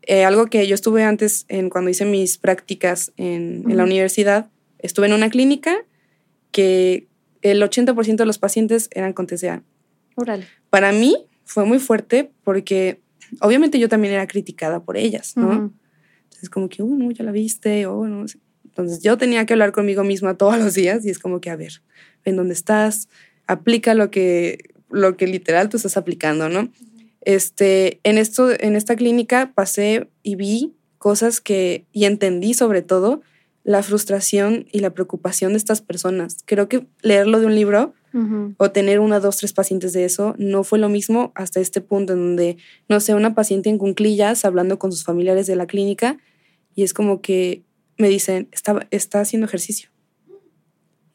eh, 0.02 0.26
algo 0.26 0.48
que 0.48 0.68
yo 0.68 0.76
estuve 0.76 1.04
antes, 1.04 1.46
en, 1.48 1.70
cuando 1.70 1.90
hice 1.90 2.04
mis 2.04 2.38
prácticas 2.38 3.14
en, 3.16 3.64
en 3.70 3.78
la 3.78 3.84
universidad, 3.84 4.50
estuve 4.80 5.06
en 5.06 5.14
una 5.14 5.30
clínica 5.30 5.78
que 6.52 7.08
el 7.42 7.62
80% 7.62 8.16
de 8.16 8.26
los 8.26 8.38
pacientes 8.38 8.90
eran 8.92 9.14
con 9.14 9.28
TCA. 9.28 9.64
Para 10.70 10.92
mí 10.92 11.26
fue 11.46 11.66
muy 11.66 11.80
fuerte 11.80 12.32
porque 12.44 13.02
obviamente 13.42 13.80
yo 13.80 13.90
también 13.90 14.14
era 14.14 14.28
criticada 14.28 14.82
por 14.82 14.98
ellas, 14.98 15.36
¿no? 15.38 15.72
Entonces 16.36 16.50
como 16.50 16.68
que, 16.68 16.84
oh, 16.84 16.88
no, 16.88 17.12
ya 17.12 17.24
la 17.24 17.32
viste, 17.32 17.86
o 17.86 18.06
no 18.08 18.26
Entonces 18.66 19.02
yo 19.02 19.18
tenía 19.18 19.46
que 19.46 19.54
hablar 19.54 19.72
conmigo 19.72 20.04
misma 20.04 20.36
todos 20.36 20.58
los 20.58 20.74
días 20.74 21.06
y 21.06 21.10
es 21.10 21.18
como 21.18 21.40
que, 21.40 21.50
a 21.50 21.56
ver, 21.56 21.82
en 22.26 22.36
dónde 22.36 22.54
estás, 22.54 23.08
aplica 23.48 23.94
lo 23.94 24.12
que, 24.12 24.72
lo 24.90 25.16
que 25.16 25.28
literal 25.28 25.70
tú 25.70 25.78
estás 25.78 25.96
aplicando, 25.96 26.50
¿no? 26.50 26.70
Este, 27.22 28.00
en, 28.04 28.18
esto, 28.18 28.52
en 28.52 28.76
esta 28.76 28.96
clínica 28.98 29.54
pasé 29.56 30.10
y 30.24 30.36
vi 30.36 30.74
cosas 30.98 31.40
que, 31.40 31.86
y 31.94 32.04
entendí 32.04 32.54
sobre 32.54 32.82
todo 32.82 33.22
la 33.64 33.82
frustración 33.82 34.68
y 34.72 34.80
la 34.80 34.92
preocupación 34.92 35.54
de 35.54 35.58
estas 35.58 35.82
personas. 35.82 36.38
Creo 36.46 36.68
que 36.68 36.86
leerlo 37.02 37.40
de 37.40 37.46
un 37.46 37.56
libro 37.56 37.94
o 38.58 38.72
tener 38.72 39.00
una, 39.00 39.20
dos, 39.20 39.38
tres 39.38 39.52
pacientes 39.52 39.92
de 39.92 40.06
eso 40.06 40.36
no 40.38 40.64
fue 40.64 40.80
lo 40.80 40.88
mismo 40.88 41.34
hasta 41.36 41.60
este 41.60 41.82
punto 41.82 42.16
donde, 42.16 42.58
no 42.88 43.00
sé, 43.00 43.14
una 43.14 43.36
paciente 43.36 43.70
en 43.70 43.78
cunclillas 43.78 44.46
hablando 44.46 44.80
con 44.80 44.92
sus 44.92 45.04
familiares 45.04 45.48
de 45.48 45.56
la 45.56 45.68
clínica 45.68 46.18
y 46.76 46.84
es 46.84 46.94
como 46.94 47.22
que 47.22 47.64
me 47.98 48.10
dicen, 48.10 48.50
está, 48.52 48.88
está 48.92 49.22
haciendo 49.22 49.46
ejercicio. 49.48 49.90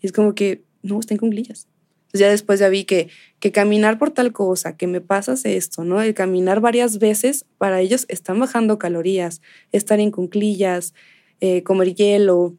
Y 0.00 0.07
es 0.07 0.12
como 0.12 0.35
que, 0.35 0.62
no, 0.83 0.99
está 0.99 1.14
en 1.14 1.19
cunclillas. 1.19 1.69
Ya 2.12 2.28
después 2.28 2.59
ya 2.59 2.69
vi 2.69 2.85
que, 2.85 3.09
que 3.38 3.52
caminar 3.52 3.99
por 3.99 4.11
tal 4.11 4.33
cosa, 4.33 4.76
que 4.76 4.87
me 4.87 5.00
pasas 5.00 5.45
esto, 5.45 5.85
¿no? 5.85 6.02
El 6.02 6.14
caminar 6.14 6.61
varias 6.61 6.99
veces, 6.99 7.47
para 7.59 7.80
ellos 7.80 8.07
están 8.09 8.40
bajando 8.40 8.78
calorías, 8.78 9.42
estar 9.71 10.00
en 10.00 10.11
cunclillas, 10.11 10.95
eh, 11.40 11.62
comer 11.62 11.95
hielo, 11.95 12.57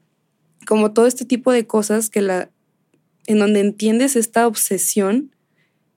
como 0.65 0.93
todo 0.93 1.05
este 1.05 1.25
tipo 1.25 1.51
de 1.51 1.67
cosas 1.67 2.09
que 2.09 2.21
la, 2.21 2.49
en 3.27 3.39
donde 3.39 3.59
entiendes 3.59 4.15
esta 4.15 4.47
obsesión, 4.47 5.35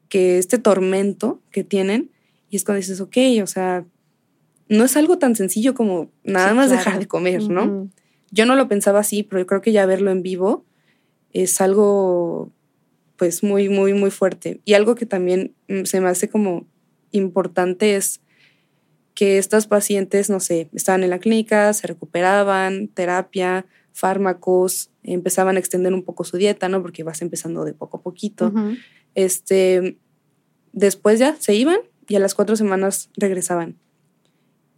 que 0.09 0.39
este 0.39 0.59
tormento 0.59 1.43
que 1.51 1.65
tienen, 1.65 2.11
y 2.51 2.57
es 2.57 2.65
cuando 2.65 2.79
dices, 2.79 3.01
ok, 3.01 3.17
o 3.43 3.47
sea, 3.47 3.85
no 4.69 4.85
es 4.85 4.97
algo 4.97 5.19
tan 5.19 5.37
sencillo 5.37 5.75
como 5.75 6.11
nada 6.23 6.55
más 6.55 6.71
dejar 6.71 6.99
de 6.99 7.07
comer, 7.07 7.49
¿no? 7.49 7.89
Yo 8.31 8.47
no 8.47 8.57
lo 8.57 8.69
pensaba 8.69 9.01
así, 9.01 9.23
pero 9.23 9.41
yo 9.41 9.47
creo 9.47 9.61
que 9.61 9.73
ya 9.73 9.87
verlo 9.87 10.11
en 10.11 10.23
vivo 10.23 10.65
es 11.33 11.61
algo, 11.61 12.53
pues, 13.17 13.43
muy, 13.43 13.69
muy, 13.69 13.93
muy 13.93 14.11
fuerte. 14.11 14.61
Y 14.65 14.75
algo 14.75 14.95
que 14.95 15.07
también 15.07 15.55
mm, 15.69 15.85
se 15.85 16.01
me 16.01 16.09
hace 16.09 16.29
como 16.29 16.67
importante 17.11 17.97
es 17.97 18.21
que 19.15 19.39
estas 19.39 19.67
pacientes, 19.67 20.31
no 20.31 20.41
sé, 20.41 20.69
estaban 20.73 21.05
en 21.05 21.11
la 21.11 21.19
clínica, 21.19 21.73
se 21.73 21.87
recuperaban, 21.87 22.89
terapia, 22.89 23.67
fármacos, 23.95 24.91
empezaban 25.05 25.57
a 25.57 25.61
extender 25.61 25.95
un 25.95 26.03
poco 26.03 26.25
su 26.25 26.37
dieta, 26.37 26.69
¿no? 26.69 26.83
Porque 26.83 27.05
vas 27.05 27.23
empezando 27.23 27.65
de 27.65 27.73
poco 27.73 27.99
a 27.99 28.03
poquito. 28.03 28.53
Este, 29.15 29.97
después 30.73 31.21
ya 31.21 31.37
se 31.39 31.55
iban 31.55 31.79
y 32.09 32.17
a 32.17 32.19
las 32.19 32.35
cuatro 32.35 32.57
semanas 32.57 33.09
regresaban. 33.17 33.77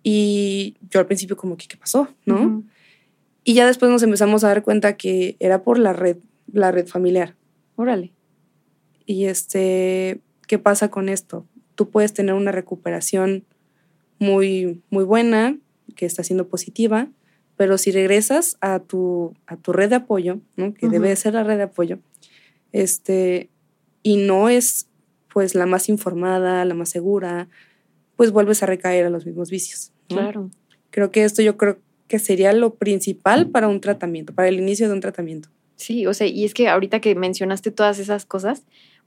Y 0.02 0.76
yo 0.90 1.00
al 1.00 1.06
principio 1.06 1.36
como 1.36 1.56
que, 1.56 1.66
¿qué 1.66 1.78
pasó? 1.78 2.08
¿No? 2.26 2.62
Y 3.42 3.54
ya 3.54 3.66
después 3.66 3.90
nos 3.90 4.02
empezamos 4.02 4.44
a 4.44 4.48
dar 4.48 4.62
cuenta 4.62 4.96
que 4.96 5.36
era 5.40 5.62
por 5.62 5.78
la 5.78 5.94
red, 5.94 6.18
la 6.52 6.70
red 6.70 6.86
familiar. 6.86 7.34
Órale. 7.74 8.12
Y 9.06 9.24
este, 9.24 10.20
¿qué 10.46 10.58
pasa 10.58 10.90
con 10.90 11.08
esto? 11.08 11.46
Tú 11.74 11.88
puedes 11.88 12.12
tener 12.12 12.34
una 12.34 12.52
recuperación 12.52 13.44
muy, 14.18 14.82
muy 14.90 15.04
buena, 15.04 15.56
que 15.94 16.04
está 16.04 16.22
siendo 16.22 16.48
positiva, 16.48 17.08
pero 17.56 17.78
si 17.78 17.90
regresas 17.90 18.56
a 18.60 18.80
tu, 18.80 19.34
a 19.46 19.56
tu 19.56 19.72
red 19.72 19.90
de 19.90 19.96
apoyo, 19.96 20.40
¿no? 20.56 20.74
que 20.74 20.88
debe 20.88 21.14
ser 21.16 21.34
la 21.34 21.44
red 21.44 21.56
de 21.56 21.64
apoyo, 21.64 21.98
este, 22.72 23.48
y 24.02 24.16
no 24.16 24.48
es 24.48 24.88
pues 25.32 25.54
la 25.54 25.66
más 25.66 25.88
informada, 25.88 26.64
la 26.64 26.74
más 26.74 26.88
segura, 26.88 27.48
pues 28.16 28.30
vuelves 28.30 28.62
a 28.62 28.66
recaer 28.66 29.04
a 29.06 29.10
los 29.10 29.26
mismos 29.26 29.50
vicios. 29.50 29.92
Claro. 30.08 30.50
Creo 30.90 31.10
que 31.10 31.24
esto 31.24 31.42
yo 31.42 31.56
creo 31.56 31.78
que 32.08 32.18
sería 32.18 32.52
lo 32.52 32.74
principal 32.74 33.50
para 33.50 33.68
un 33.68 33.80
tratamiento, 33.80 34.34
para 34.34 34.48
el 34.48 34.58
inicio 34.58 34.88
de 34.88 34.94
un 34.94 35.00
tratamiento. 35.00 35.50
Sí, 35.76 36.06
o 36.06 36.14
sea, 36.14 36.26
y 36.26 36.44
es 36.44 36.54
que 36.54 36.68
ahorita 36.68 37.00
que 37.00 37.14
mencionaste 37.14 37.70
todas 37.70 37.98
esas 37.98 38.24
cosas, 38.24 38.64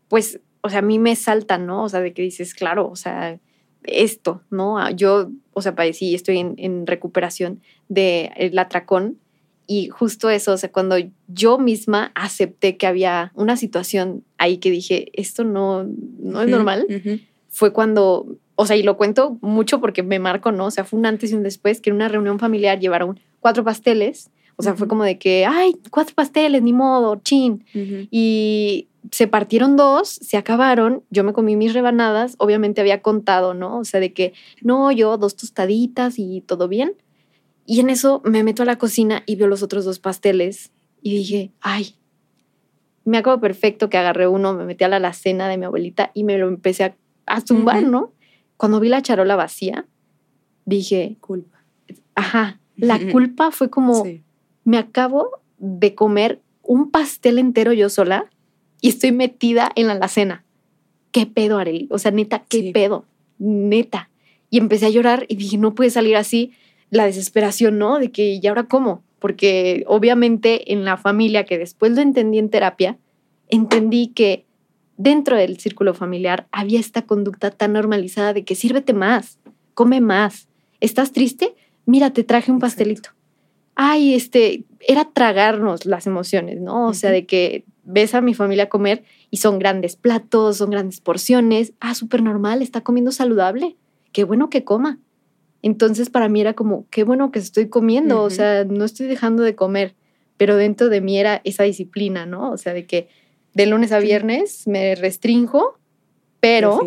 pues, 0.08 0.40
o 0.62 0.70
sea, 0.70 0.80
a 0.80 0.84
mí 0.84 1.00
me 1.00 1.16
saltan, 1.16 1.66
¿no? 1.66 1.84
O 1.84 1.90
sea, 1.90 2.02
de 2.02 2.14
que 2.14 2.22
dices, 2.22 2.54
claro, 2.54 2.88
o 2.90 2.96
sea, 2.96 3.40
esto, 3.84 4.42
¿no? 4.50 4.78
Ah, 4.78 4.92
yo, 4.92 5.32
o 5.54 5.62
sea, 5.62 5.76
padecí, 5.76 6.14
estoy 6.16 6.38
en, 6.40 6.88
recuperación 6.88 7.62
del 7.88 8.30
el 8.36 8.58
atracón 8.60 9.18
y 9.68 9.90
justo 9.90 10.30
eso, 10.30 10.54
o 10.54 10.58
sea, 10.58 10.72
cuando 10.72 10.96
yo 11.28 11.60
misma 11.60 12.12
acepté 12.16 12.76
que 12.76 12.88
había 12.88 13.32
una 13.36 13.56
situación 13.56 14.24
ahí 14.40 14.58
que 14.58 14.72
dije, 14.72 15.12
esto 15.14 15.44
no, 15.44 15.84
no 16.18 16.42
es 16.42 16.50
normal, 16.50 16.88
fue 17.50 17.72
cuando, 17.72 18.38
o 18.56 18.66
sea, 18.66 18.78
y 18.78 18.84
lo 18.84 18.98
cuento 18.98 19.38
mucho 19.42 19.80
porque 19.80 20.02
me 20.02 20.18
marco, 20.18 20.52
¿no? 20.52 20.66
O 20.66 20.72
sea, 20.72 20.86
fue 20.86 21.00
un 21.00 21.06
antes 21.06 21.32
y 21.32 21.36
un 21.36 21.44
después, 21.44 21.82
que 21.82 21.92
en 21.92 21.98
una 21.98 22.08
reunión 22.08 22.40
familiar 22.40 22.80
llevaron 22.80 23.20
cuatro 23.42 23.64
pasteles, 23.64 24.32
o 24.60 24.62
sea, 24.62 24.76
fue 24.76 24.90
como 24.90 25.06
de 25.06 25.18
que, 25.18 25.46
ay, 25.46 25.74
cuatro 25.90 26.14
pasteles, 26.14 26.62
ni 26.62 26.74
modo, 26.74 27.16
chin. 27.24 27.64
Y 28.12 28.90
se 29.10 29.26
partieron 29.26 29.78
dos, 29.78 30.10
se 30.10 30.36
acabaron, 30.36 31.02
yo 31.10 31.24
me 31.24 31.32
comí 31.32 31.56
mis 31.56 31.74
rebanadas, 31.74 32.36
obviamente 32.40 32.82
había 32.82 33.02
contado, 33.02 33.54
¿no? 33.54 33.80
O 33.80 33.86
sea, 33.86 34.02
de 34.02 34.12
que, 34.12 34.34
no, 34.62 34.92
yo 34.92 35.18
dos 35.18 35.38
tostaditas 35.38 36.20
y 36.20 36.42
todo 36.42 36.68
bien. 36.68 36.92
Y 37.66 37.80
en 37.80 37.90
eso 37.90 38.22
me 38.26 38.44
meto 38.44 38.64
a 38.64 38.66
la 38.66 38.78
cocina 38.78 39.24
y 39.26 39.38
veo 39.38 39.48
los 39.48 39.64
otros 39.64 39.86
dos 39.86 40.00
pasteles 40.00 40.74
y 41.02 41.16
dije, 41.16 41.54
ay, 41.62 41.96
me 43.06 43.18
acuerdo 43.18 43.40
perfecto 43.40 43.90
que 43.90 43.98
agarré 43.98 44.28
uno, 44.28 44.54
me 44.54 44.66
metí 44.66 44.84
a 44.84 44.90
la 44.90 44.98
alacena 44.98 45.48
de 45.48 45.58
mi 45.58 45.68
abuelita 45.68 46.12
y 46.14 46.26
me 46.26 46.38
lo 46.38 46.50
empecé 46.50 46.84
a, 46.84 46.98
a 47.28 47.40
zumbar, 47.40 47.84
¿no? 47.84 48.12
Cuando 48.58 48.82
vi 48.82 48.90
la 48.90 49.02
charola 49.02 49.38
vacía, 49.38 49.86
dije, 50.66 51.16
culpa. 51.22 51.64
Ajá, 52.14 52.60
la 52.76 53.00
culpa 53.10 53.52
fue 53.52 53.70
como, 53.70 54.04
me 54.70 54.78
acabo 54.78 55.32
de 55.58 55.96
comer 55.96 56.42
un 56.62 56.92
pastel 56.92 57.40
entero 57.40 57.74
yo 57.74 57.90
sola 57.90 58.30
y 58.82 58.90
estoy 58.90 59.12
metida 59.12 59.72
en 59.74 59.88
la 59.88 59.94
alacena. 59.94 60.44
¿Qué 61.12 61.26
pedo, 61.26 61.58
Areli? 61.58 61.88
O 61.90 61.98
sea, 61.98 62.12
neta, 62.12 62.44
¿qué 62.48 62.70
pedo? 62.72 63.04
Neta. 63.40 64.12
Y 64.52 64.60
empecé 64.60 64.86
a 64.86 64.92
llorar 64.92 65.26
y 65.28 65.38
dije, 65.38 65.58
no 65.58 65.74
puede 65.74 65.90
salir 65.90 66.16
así. 66.16 66.52
La 66.92 67.06
desesperación, 67.06 67.80
¿no? 67.80 67.98
De 67.98 68.12
que, 68.12 68.36
¿y 68.36 68.46
ahora 68.46 68.66
cómo? 68.66 69.02
Porque 69.18 69.84
obviamente 69.88 70.72
en 70.72 70.86
la 70.86 70.98
familia, 70.98 71.46
que 71.46 71.58
después 71.58 71.94
lo 71.94 72.02
entendí 72.02 72.38
en 72.38 72.52
terapia, 72.52 73.00
entendí 73.48 74.10
que 74.10 74.46
dentro 74.98 75.36
del 75.36 75.60
círculo 75.60 75.96
familiar 75.96 76.48
había 76.52 76.80
esta 76.80 77.08
conducta 77.08 77.50
tan 77.50 77.74
normalizada 77.74 78.34
de 78.34 78.44
que 78.46 78.54
sírvete 78.54 78.94
más, 78.94 79.40
come 79.74 80.00
más. 80.00 80.48
¿Estás 80.80 81.12
triste? 81.12 81.56
Mira, 81.88 82.14
te 82.14 82.24
traje 82.24 82.52
un 82.52 82.60
pastelito. 82.60 83.10
Ay, 83.82 84.14
este, 84.14 84.66
era 84.86 85.06
tragarnos 85.06 85.86
las 85.86 86.06
emociones, 86.06 86.60
¿no? 86.60 86.90
O 86.90 86.94
sea, 86.94 87.12
de 87.12 87.26
que 87.26 87.64
ves 87.86 88.14
a 88.14 88.20
mi 88.20 88.34
familia 88.34 88.68
comer 88.68 89.06
y 89.32 89.38
son 89.38 89.58
grandes 89.58 89.96
platos, 89.96 90.58
son 90.58 90.70
grandes 90.70 91.00
porciones. 91.00 91.72
Ah, 91.80 91.96
súper 91.96 92.22
normal, 92.22 92.62
está 92.62 92.82
comiendo 92.82 93.14
saludable. 93.14 93.78
Qué 94.12 94.26
bueno 94.26 94.50
que 94.50 94.66
coma. 94.66 95.00
Entonces 95.62 96.10
para 96.10 96.28
mí 96.28 96.42
era 96.42 96.56
como, 96.56 96.88
qué 96.90 97.06
bueno 97.06 97.32
que 97.32 97.40
estoy 97.40 97.70
comiendo, 97.70 98.22
o 98.22 98.30
sea, 98.30 98.66
no 98.66 98.84
estoy 98.84 99.08
dejando 99.08 99.44
de 99.44 99.56
comer, 99.56 99.96
pero 100.36 100.58
dentro 100.58 100.90
de 100.90 101.00
mí 101.00 101.18
era 101.18 101.40
esa 101.46 101.64
disciplina, 101.64 102.26
¿no? 102.26 102.52
O 102.52 102.58
sea, 102.58 102.74
de 102.74 102.86
que 102.86 103.08
de 103.54 103.66
lunes 103.66 103.94
a 103.94 104.00
viernes 104.00 104.68
me 104.68 104.96
restrinjo, 104.96 105.80
pero 106.42 106.82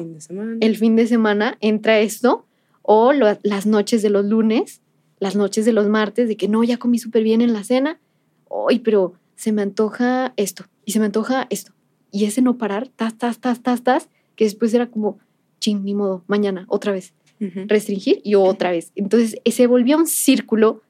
el 0.60 0.76
fin 0.76 0.96
de 0.96 1.06
semana, 1.06 1.56
entra 1.62 2.00
esto, 2.00 2.44
o 2.82 3.14
las 3.14 3.64
noches 3.64 4.02
de 4.02 4.10
los 4.10 4.26
lunes, 4.26 4.82
las 5.22 5.36
noches 5.36 5.64
de 5.64 5.72
los 5.72 5.88
martes, 5.88 6.26
de 6.26 6.36
que 6.36 6.48
no, 6.48 6.64
ya 6.64 6.78
comí 6.78 6.98
súper 6.98 7.22
bien 7.22 7.42
en 7.42 7.52
la 7.52 7.62
cena, 7.62 8.00
hoy, 8.48 8.80
pero 8.80 9.14
se 9.36 9.52
me 9.52 9.62
antoja 9.62 10.34
esto, 10.36 10.64
y 10.84 10.90
se 10.90 10.98
me 10.98 11.04
antoja 11.06 11.46
esto. 11.48 11.70
Y 12.10 12.24
ese 12.24 12.42
no 12.42 12.58
parar, 12.58 12.88
tas, 12.88 13.16
tas, 13.16 13.38
tas, 13.38 13.62
tas, 13.62 13.84
tas, 13.84 14.08
que 14.34 14.42
después 14.42 14.74
era 14.74 14.90
como, 14.90 15.20
ching, 15.60 15.84
ni 15.84 15.94
modo, 15.94 16.24
mañana, 16.26 16.64
otra 16.68 16.90
vez. 16.90 17.14
Restringir 17.38 18.20
y 18.24 18.34
otra 18.34 18.72
vez. 18.72 18.90
Entonces, 18.96 19.36
se 19.44 19.66
volvió 19.68 19.96
un 19.96 20.08
círculo 20.08 20.82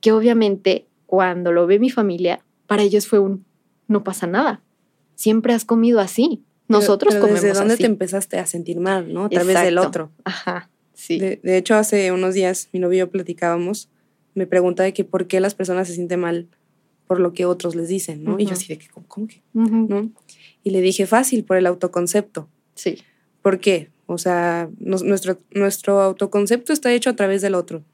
que 0.00 0.12
obviamente 0.12 0.86
cuando 1.04 1.52
lo 1.52 1.66
ve 1.66 1.78
mi 1.78 1.90
familia, 1.90 2.42
para 2.66 2.82
ellos 2.82 3.06
fue 3.06 3.18
un, 3.18 3.44
no 3.88 4.04
pasa 4.04 4.26
nada. 4.26 4.62
Siempre 5.16 5.52
has 5.52 5.66
comido 5.66 6.00
así. 6.00 6.42
Nosotros 6.68 7.12
pero, 7.12 7.26
pero 7.26 7.34
¿Desde 7.34 7.52
dónde 7.52 7.76
te 7.76 7.86
empezaste 7.86 8.38
a 8.38 8.46
sentir 8.46 8.80
mal, 8.80 9.12
no? 9.12 9.26
A 9.26 9.28
través 9.28 9.62
del 9.62 9.78
otro. 9.78 10.10
Ajá, 10.24 10.70
sí. 10.96 11.20
De, 11.20 11.38
de, 11.42 11.56
hecho, 11.56 11.76
hace 11.76 12.10
unos 12.10 12.34
días 12.34 12.68
mi 12.72 12.80
novio 12.80 12.96
y 12.96 12.98
yo 13.00 13.10
platicábamos, 13.10 13.88
me 14.34 14.48
pregunta 14.48 14.82
de 14.82 14.92
que 14.92 15.04
por 15.04 15.28
qué 15.28 15.38
las 15.38 15.54
personas 15.54 15.86
se 15.86 15.94
sienten 15.94 16.20
mal 16.20 16.48
por 17.06 17.20
lo 17.20 17.32
que 17.32 17.46
otros 17.46 17.74
les 17.74 17.88
dicen, 17.88 18.24
¿no? 18.24 18.38
Y 18.38 18.46
yo 18.46 18.52
así 18.52 18.66
de 18.68 18.78
que, 18.78 18.88
¿cómo, 18.88 19.26
que? 19.26 19.42
¿No? 19.52 20.10
Y 20.62 20.70
le 20.70 20.80
dije, 20.80 21.06
fácil, 21.06 21.44
por 21.44 21.56
el 21.56 21.66
autoconcepto. 21.66 22.48
Sí. 22.74 22.98
¿Por 23.42 23.60
qué? 23.60 23.90
O 24.06 24.18
sea, 24.18 24.68
nuestro, 24.78 25.40
nuestro 25.52 26.00
autoconcepto 26.00 26.72
está 26.72 26.92
hecho 26.92 27.10
a 27.10 27.16
través 27.16 27.42
del 27.42 27.54
otro. 27.54 27.84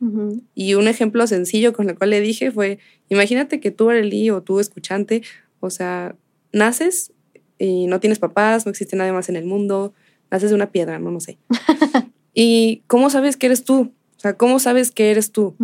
Y 0.54 0.74
un 0.74 0.88
ejemplo 0.88 1.26
sencillo 1.26 1.72
con 1.72 1.88
el 1.88 1.96
cual 1.96 2.10
le 2.10 2.20
dije 2.20 2.50
fue, 2.50 2.78
imagínate 3.08 3.60
que 3.60 3.70
tú, 3.70 3.90
Arely, 3.90 4.30
o 4.30 4.42
tú, 4.42 4.60
escuchante, 4.60 5.22
o 5.60 5.70
sea, 5.70 6.16
naces 6.52 7.12
y 7.58 7.86
no 7.86 8.00
tienes 8.00 8.18
papás, 8.18 8.66
no 8.66 8.70
existe 8.70 8.96
nadie 8.96 9.12
más 9.12 9.28
en 9.28 9.36
el 9.36 9.44
mundo, 9.44 9.94
naces 10.30 10.50
de 10.50 10.56
una 10.56 10.70
piedra, 10.70 10.98
no, 10.98 11.10
no 11.10 11.20
sé. 11.20 11.38
¿Y 12.34 12.82
cómo 12.86 13.10
sabes 13.10 13.36
que 13.36 13.46
eres 13.46 13.64
tú? 13.64 13.92
O 14.16 14.20
sea, 14.22 14.36
¿cómo 14.36 14.58
sabes 14.58 14.90
que 14.92 15.10
eres 15.10 15.32
tú? 15.32 15.56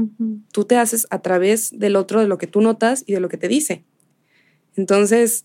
Tú 0.53 0.65
te 0.65 0.77
haces 0.77 1.07
a 1.11 1.21
través 1.21 1.79
del 1.79 1.97
otro, 1.97 2.21
de 2.21 2.27
lo 2.27 2.39
que 2.39 2.49
tú 2.49 2.61
notas 2.61 3.05
y 3.07 3.13
de 3.13 3.21
lo 3.21 3.29
que 3.29 3.37
te 3.37 3.47
dice. 3.47 3.85
Entonces, 4.77 5.45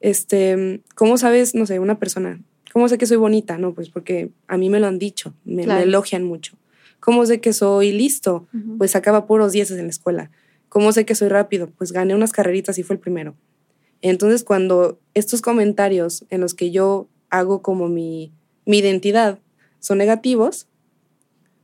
este, 0.00 0.82
¿cómo 0.94 1.18
sabes, 1.18 1.54
no 1.54 1.66
sé, 1.66 1.78
una 1.78 1.98
persona? 1.98 2.40
¿Cómo 2.72 2.88
sé 2.88 2.98
que 2.98 3.06
soy 3.06 3.18
bonita? 3.18 3.58
No, 3.58 3.74
pues 3.74 3.90
porque 3.90 4.30
a 4.48 4.56
mí 4.56 4.70
me 4.70 4.80
lo 4.80 4.86
han 4.86 4.98
dicho, 4.98 5.34
me, 5.44 5.64
elogian 5.64 6.24
mucho. 6.24 6.56
¿Cómo 7.00 7.26
sé 7.26 7.40
que 7.40 7.52
soy 7.52 7.92
listo? 7.92 8.48
Pues 8.78 8.96
acaba 8.96 9.26
puros 9.26 9.52
dieces 9.52 9.78
en 9.78 9.84
la 9.84 9.90
escuela. 9.90 10.30
¿Cómo 10.70 10.90
sé 10.92 11.04
que 11.04 11.14
soy 11.14 11.28
rápido? 11.28 11.68
Pues 11.76 11.92
gané 11.92 12.14
unas 12.14 12.32
carreritas 12.32 12.78
y 12.78 12.82
fue 12.82 12.96
el 12.96 13.00
primero. 13.00 13.34
Entonces, 14.00 14.42
cuando 14.42 14.98
estos 15.12 15.40
comentarios 15.40 16.24
en 16.30 16.40
los 16.40 16.54
que 16.54 16.70
yo 16.70 17.08
hago 17.30 17.62
como 17.62 17.88
mi, 17.88 18.32
mi 18.64 18.78
identidad 18.78 19.38
son 19.84 19.98
negativos, 19.98 20.66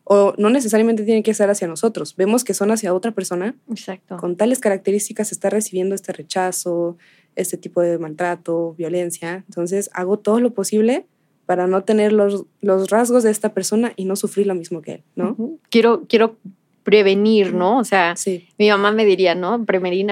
o 0.05 0.35
no 0.37 0.51
necesariamente 0.51 1.05
tienen 1.05 1.23
que 1.23 1.33
ser 1.33 1.49
hacia 1.49 1.67
nosotros. 1.67 2.17
Vemos 2.17 2.45
que 2.45 2.53
son 2.53 2.71
hacia 2.71 2.93
otra 2.93 3.13
persona. 3.13 3.55
Exacto. 3.71 4.19
Con 4.19 4.37
tales 4.37 4.59
características 4.59 5.33
está 5.33 5.49
recibiendo 5.49 5.95
este 5.95 6.13
rechazo, 6.13 6.99
este 7.35 7.57
tipo 7.57 7.81
de 7.81 7.97
maltrato, 7.99 8.75
violencia. 8.77 9.45
Entonces 9.49 9.89
hago 9.95 10.19
todo 10.19 10.41
lo 10.41 10.53
posible 10.53 11.07
para 11.47 11.67
no 11.67 11.85
tener 11.85 12.13
los, 12.13 12.45
los 12.61 12.91
rasgos 12.91 13.23
de 13.23 13.31
esta 13.31 13.55
persona 13.55 13.93
y 13.97 14.05
no 14.05 14.17
sufrir 14.17 14.47
lo 14.47 14.55
mismo 14.55 14.83
que 14.83 14.93
él, 14.93 15.03
¿no? 15.17 15.37
Quiero, 15.71 16.05
quiero 16.07 16.37
prevenir, 16.83 17.55
¿no? 17.55 17.79
O 17.79 17.85
sea, 17.85 18.15
mi 18.59 18.69
mamá 18.69 18.93
me 18.93 19.05
diría, 19.07 19.35
¿no? 19.35 19.65
Prevenir, 19.65 20.09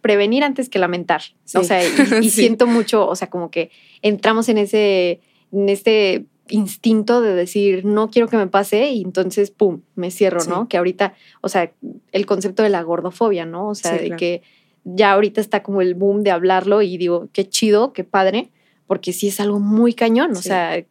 prevenir 0.00 0.44
antes 0.44 0.68
que 0.68 0.78
lamentar. 0.78 1.22
O 1.54 1.62
sea, 1.62 1.84
y, 2.20 2.30
siento 2.30 2.66
mucho, 2.66 3.06
o 3.06 3.14
sea, 3.14 3.28
como 3.30 3.50
que 3.50 3.70
entramos 4.00 4.48
en 4.48 4.58
ese, 4.58 5.20
en 5.52 5.68
este 5.68 6.24
instinto 6.48 7.20
de 7.20 7.34
decir, 7.34 7.84
no 7.84 8.10
quiero 8.10 8.28
que 8.28 8.36
me 8.36 8.46
pase 8.46 8.90
y 8.90 9.02
entonces, 9.02 9.50
¡pum!, 9.50 9.80
me 9.94 10.10
cierro, 10.10 10.44
¿no? 10.44 10.68
Que 10.68 10.76
ahorita, 10.76 11.14
o 11.40 11.48
sea, 11.48 11.72
el 12.12 12.26
concepto 12.26 12.62
de 12.62 12.68
la 12.68 12.82
gordofobia, 12.82 13.46
¿no? 13.46 13.68
O 13.68 13.74
sea, 13.74 13.92
de 13.92 14.10
que 14.16 14.42
ya 14.84 15.12
ahorita 15.12 15.40
está 15.40 15.62
como 15.62 15.80
el 15.80 15.94
boom 15.94 16.22
de 16.22 16.30
hablarlo 16.30 16.82
y 16.82 16.96
digo, 16.98 17.28
qué 17.32 17.48
chido, 17.48 17.92
qué 17.92 18.04
padre, 18.04 18.50
porque 18.86 19.12
sí 19.12 19.28
es 19.28 19.40
algo 19.40 19.60
muy 19.60 19.94
cañón, 19.94 20.32
o 20.32 20.42
sea, 20.42 20.84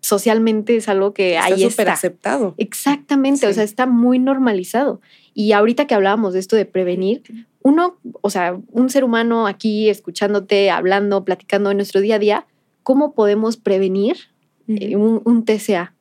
socialmente 0.00 0.76
es 0.76 0.88
algo 0.88 1.12
que 1.12 1.34
está 1.34 1.44
ahí 1.46 1.62
súper 1.62 1.88
está. 1.88 1.92
aceptado. 1.92 2.54
Exactamente, 2.58 3.46
o 3.46 3.52
sea, 3.52 3.64
está 3.64 3.86
muy 3.86 4.18
normalizado. 4.18 5.00
Y 5.34 5.52
ahorita 5.52 5.86
que 5.86 5.94
hablábamos 5.94 6.34
de 6.34 6.40
esto 6.40 6.56
de 6.56 6.66
prevenir, 6.66 7.22
uno, 7.62 7.98
o 8.20 8.30
sea, 8.30 8.58
un 8.72 8.90
ser 8.90 9.04
humano 9.04 9.46
aquí 9.46 9.88
escuchándote, 9.88 10.70
hablando, 10.70 11.24
platicando 11.24 11.70
en 11.70 11.78
nuestro 11.78 12.00
día 12.00 12.16
a 12.16 12.18
día, 12.18 12.46
¿cómo 12.82 13.14
podemos 13.14 13.56
prevenir 13.56 14.29
eh, 14.78 14.96
un, 14.96 15.22
un 15.24 15.44
TCA? 15.44 15.94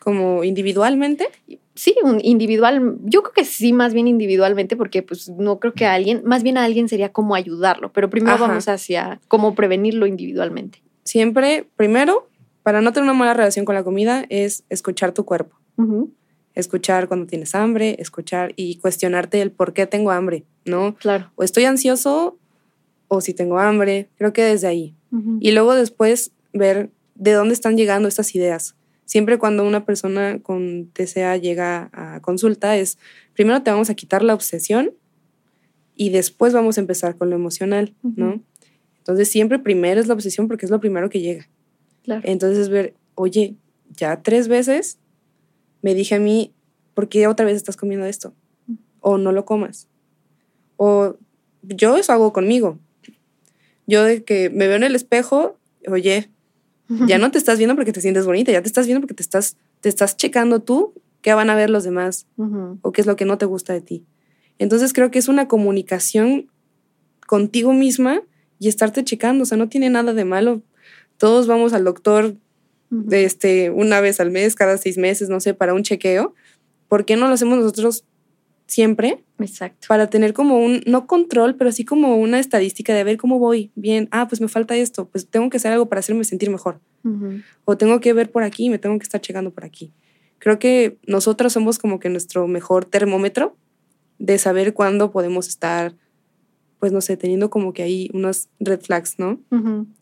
Como 0.00 0.44
individualmente. 0.44 1.28
Sí, 1.74 1.94
un 2.02 2.20
individual, 2.22 2.96
yo 3.02 3.22
creo 3.22 3.32
que 3.32 3.44
sí, 3.44 3.72
más 3.72 3.92
bien 3.92 4.06
individualmente, 4.06 4.76
porque 4.76 5.02
pues 5.02 5.28
no 5.28 5.58
creo 5.58 5.74
que 5.74 5.84
a 5.84 5.94
alguien, 5.94 6.22
más 6.24 6.42
bien 6.42 6.56
a 6.56 6.64
alguien 6.64 6.88
sería 6.88 7.12
como 7.12 7.34
ayudarlo, 7.34 7.92
pero 7.92 8.08
primero 8.08 8.36
Ajá. 8.36 8.46
vamos 8.46 8.68
hacia 8.68 9.20
cómo 9.28 9.54
prevenirlo 9.54 10.06
individualmente. 10.06 10.82
Siempre, 11.04 11.68
primero, 11.76 12.28
para 12.62 12.80
no 12.80 12.92
tener 12.92 13.04
una 13.04 13.18
mala 13.18 13.34
relación 13.34 13.64
con 13.64 13.74
la 13.74 13.84
comida, 13.84 14.24
es 14.28 14.64
escuchar 14.70 15.12
tu 15.12 15.24
cuerpo. 15.24 15.56
Escuchar 16.54 17.06
cuando 17.06 17.26
tienes 17.26 17.54
hambre, 17.54 17.96
escuchar 18.00 18.54
y 18.56 18.78
cuestionarte 18.78 19.42
el 19.42 19.52
por 19.52 19.72
qué 19.74 19.86
tengo 19.86 20.10
hambre, 20.10 20.44
¿no? 20.64 20.94
Claro. 20.96 21.30
O 21.36 21.44
estoy 21.44 21.64
ansioso 21.64 22.38
o 23.08 23.20
si 23.20 23.34
tengo 23.34 23.58
hambre. 23.58 24.08
Creo 24.16 24.32
que 24.32 24.42
desde 24.42 24.66
ahí. 24.66 24.94
Y 25.38 25.52
luego 25.52 25.74
después 25.74 26.32
ver 26.52 26.90
de 27.16 27.32
dónde 27.32 27.54
están 27.54 27.76
llegando 27.76 28.08
estas 28.08 28.34
ideas. 28.34 28.76
Siempre 29.04 29.38
cuando 29.38 29.64
una 29.64 29.84
persona 29.84 30.40
con 30.42 30.90
TCA 30.92 31.36
llega 31.36 31.90
a 31.92 32.20
consulta 32.20 32.76
es, 32.76 32.98
primero 33.34 33.62
te 33.62 33.70
vamos 33.70 33.90
a 33.90 33.94
quitar 33.94 34.22
la 34.22 34.34
obsesión 34.34 34.92
y 35.94 36.10
después 36.10 36.52
vamos 36.52 36.76
a 36.76 36.80
empezar 36.80 37.16
con 37.16 37.30
lo 37.30 37.36
emocional, 37.36 37.94
¿no? 38.02 38.42
Entonces 38.98 39.28
siempre 39.28 39.58
primero 39.58 40.00
es 40.00 40.08
la 40.08 40.14
obsesión 40.14 40.48
porque 40.48 40.66
es 40.66 40.70
lo 40.70 40.80
primero 40.80 41.08
que 41.08 41.20
llega. 41.20 41.48
claro. 42.02 42.22
Entonces 42.24 42.58
es 42.58 42.68
ver, 42.68 42.94
oye, 43.14 43.54
ya 43.94 44.22
tres 44.22 44.48
veces 44.48 44.98
me 45.82 45.94
dije 45.94 46.16
a 46.16 46.18
mí, 46.18 46.52
¿por 46.94 47.08
qué 47.08 47.28
otra 47.28 47.46
vez 47.46 47.56
estás 47.56 47.76
comiendo 47.76 48.06
esto? 48.06 48.34
O 49.00 49.18
no 49.18 49.30
lo 49.30 49.44
comas. 49.44 49.88
O 50.76 51.16
yo 51.62 51.96
eso 51.96 52.12
hago 52.12 52.32
conmigo. 52.32 52.78
Yo 53.86 54.02
de 54.02 54.24
que 54.24 54.50
me 54.50 54.66
veo 54.66 54.76
en 54.76 54.82
el 54.82 54.96
espejo, 54.96 55.58
oye, 55.86 56.28
ya 56.88 57.18
no 57.18 57.30
te 57.30 57.38
estás 57.38 57.58
viendo 57.58 57.74
porque 57.74 57.92
te 57.92 58.00
sientes 58.00 58.26
bonita, 58.26 58.52
ya 58.52 58.62
te 58.62 58.68
estás 58.68 58.86
viendo 58.86 59.00
porque 59.00 59.14
te 59.14 59.22
estás, 59.22 59.56
te 59.80 59.88
estás 59.88 60.16
checando 60.16 60.60
tú 60.60 60.94
qué 61.20 61.34
van 61.34 61.50
a 61.50 61.56
ver 61.56 61.70
los 61.70 61.84
demás 61.84 62.26
o 62.82 62.92
qué 62.92 63.00
es 63.00 63.06
lo 63.06 63.16
que 63.16 63.24
no 63.24 63.36
te 63.38 63.46
gusta 63.46 63.72
de 63.72 63.80
ti. 63.80 64.04
Entonces 64.58 64.92
creo 64.92 65.10
que 65.10 65.18
es 65.18 65.28
una 65.28 65.48
comunicación 65.48 66.48
contigo 67.26 67.72
misma 67.72 68.22
y 68.58 68.68
estarte 68.68 69.04
checando, 69.04 69.42
o 69.42 69.46
sea, 69.46 69.58
no 69.58 69.68
tiene 69.68 69.90
nada 69.90 70.14
de 70.14 70.24
malo. 70.24 70.62
Todos 71.18 71.46
vamos 71.46 71.72
al 71.72 71.84
doctor 71.84 72.36
de 72.90 73.24
este, 73.24 73.70
una 73.70 74.00
vez 74.00 74.20
al 74.20 74.30
mes, 74.30 74.54
cada 74.54 74.78
seis 74.78 74.98
meses, 74.98 75.28
no 75.28 75.40
sé, 75.40 75.54
para 75.54 75.74
un 75.74 75.82
chequeo. 75.82 76.34
¿Por 76.88 77.04
qué 77.04 77.16
no 77.16 77.26
lo 77.26 77.34
hacemos 77.34 77.58
nosotros 77.58 78.04
siempre? 78.66 79.24
Exacto. 79.38 79.86
Para 79.88 80.08
tener 80.08 80.32
como 80.32 80.58
un, 80.58 80.80
no 80.86 81.06
control, 81.06 81.54
pero 81.56 81.70
sí 81.72 81.84
como 81.84 82.16
una 82.16 82.38
estadística 82.38 82.94
de 82.94 83.04
ver 83.04 83.16
cómo 83.16 83.38
voy. 83.38 83.70
Bien, 83.74 84.08
ah, 84.10 84.26
pues 84.28 84.40
me 84.40 84.48
falta 84.48 84.76
esto, 84.76 85.08
pues 85.08 85.28
tengo 85.28 85.50
que 85.50 85.58
hacer 85.58 85.72
algo 85.72 85.86
para 85.88 86.00
hacerme 86.00 86.24
sentir 86.24 86.50
mejor. 86.50 86.80
O 87.64 87.76
tengo 87.76 88.00
que 88.00 88.12
ver 88.12 88.32
por 88.32 88.42
aquí, 88.42 88.68
me 88.68 88.78
tengo 88.78 88.98
que 88.98 89.04
estar 89.04 89.20
checando 89.20 89.52
por 89.52 89.64
aquí. 89.64 89.92
Creo 90.38 90.58
que 90.58 90.98
nosotros 91.06 91.52
somos 91.52 91.78
como 91.78 92.00
que 92.00 92.08
nuestro 92.08 92.48
mejor 92.48 92.84
termómetro 92.84 93.56
de 94.18 94.38
saber 94.38 94.74
cuándo 94.74 95.12
podemos 95.12 95.46
estar, 95.46 95.94
pues 96.80 96.90
no 96.90 97.00
sé, 97.00 97.16
teniendo 97.16 97.48
como 97.48 97.72
que 97.72 97.82
ahí 97.84 98.10
unos 98.12 98.48
red 98.58 98.80
flags, 98.80 99.18
¿no? 99.18 99.40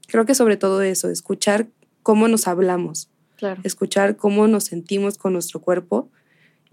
Creo 0.06 0.25
que 0.25 0.35
sobre 0.35 0.56
todo 0.56 0.80
eso, 0.83 1.11
escuchar 1.11 1.68
cómo 2.02 2.26
nos 2.28 2.47
hablamos, 2.49 3.11
Claro. 3.37 3.61
escuchar 3.64 4.16
cómo 4.16 4.47
nos 4.49 4.64
sentimos 4.64 5.18
con 5.18 5.33
nuestro 5.35 5.61
cuerpo 5.61 6.09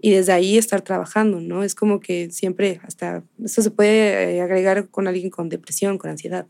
y 0.04 0.10
desde 0.10 0.32
ahí 0.32 0.58
estar 0.58 0.82
trabajando, 0.82 1.40
¿no? 1.40 1.62
Es 1.62 1.76
como 1.76 2.00
que 2.00 2.28
siempre, 2.32 2.80
hasta 2.82 3.22
eso 3.42 3.62
se 3.62 3.70
puede 3.70 4.34
eh, 4.34 4.40
agregar 4.40 4.88
con 4.88 5.06
alguien 5.06 5.30
con 5.30 5.48
depresión, 5.48 5.96
con 5.96 6.10
ansiedad. 6.10 6.46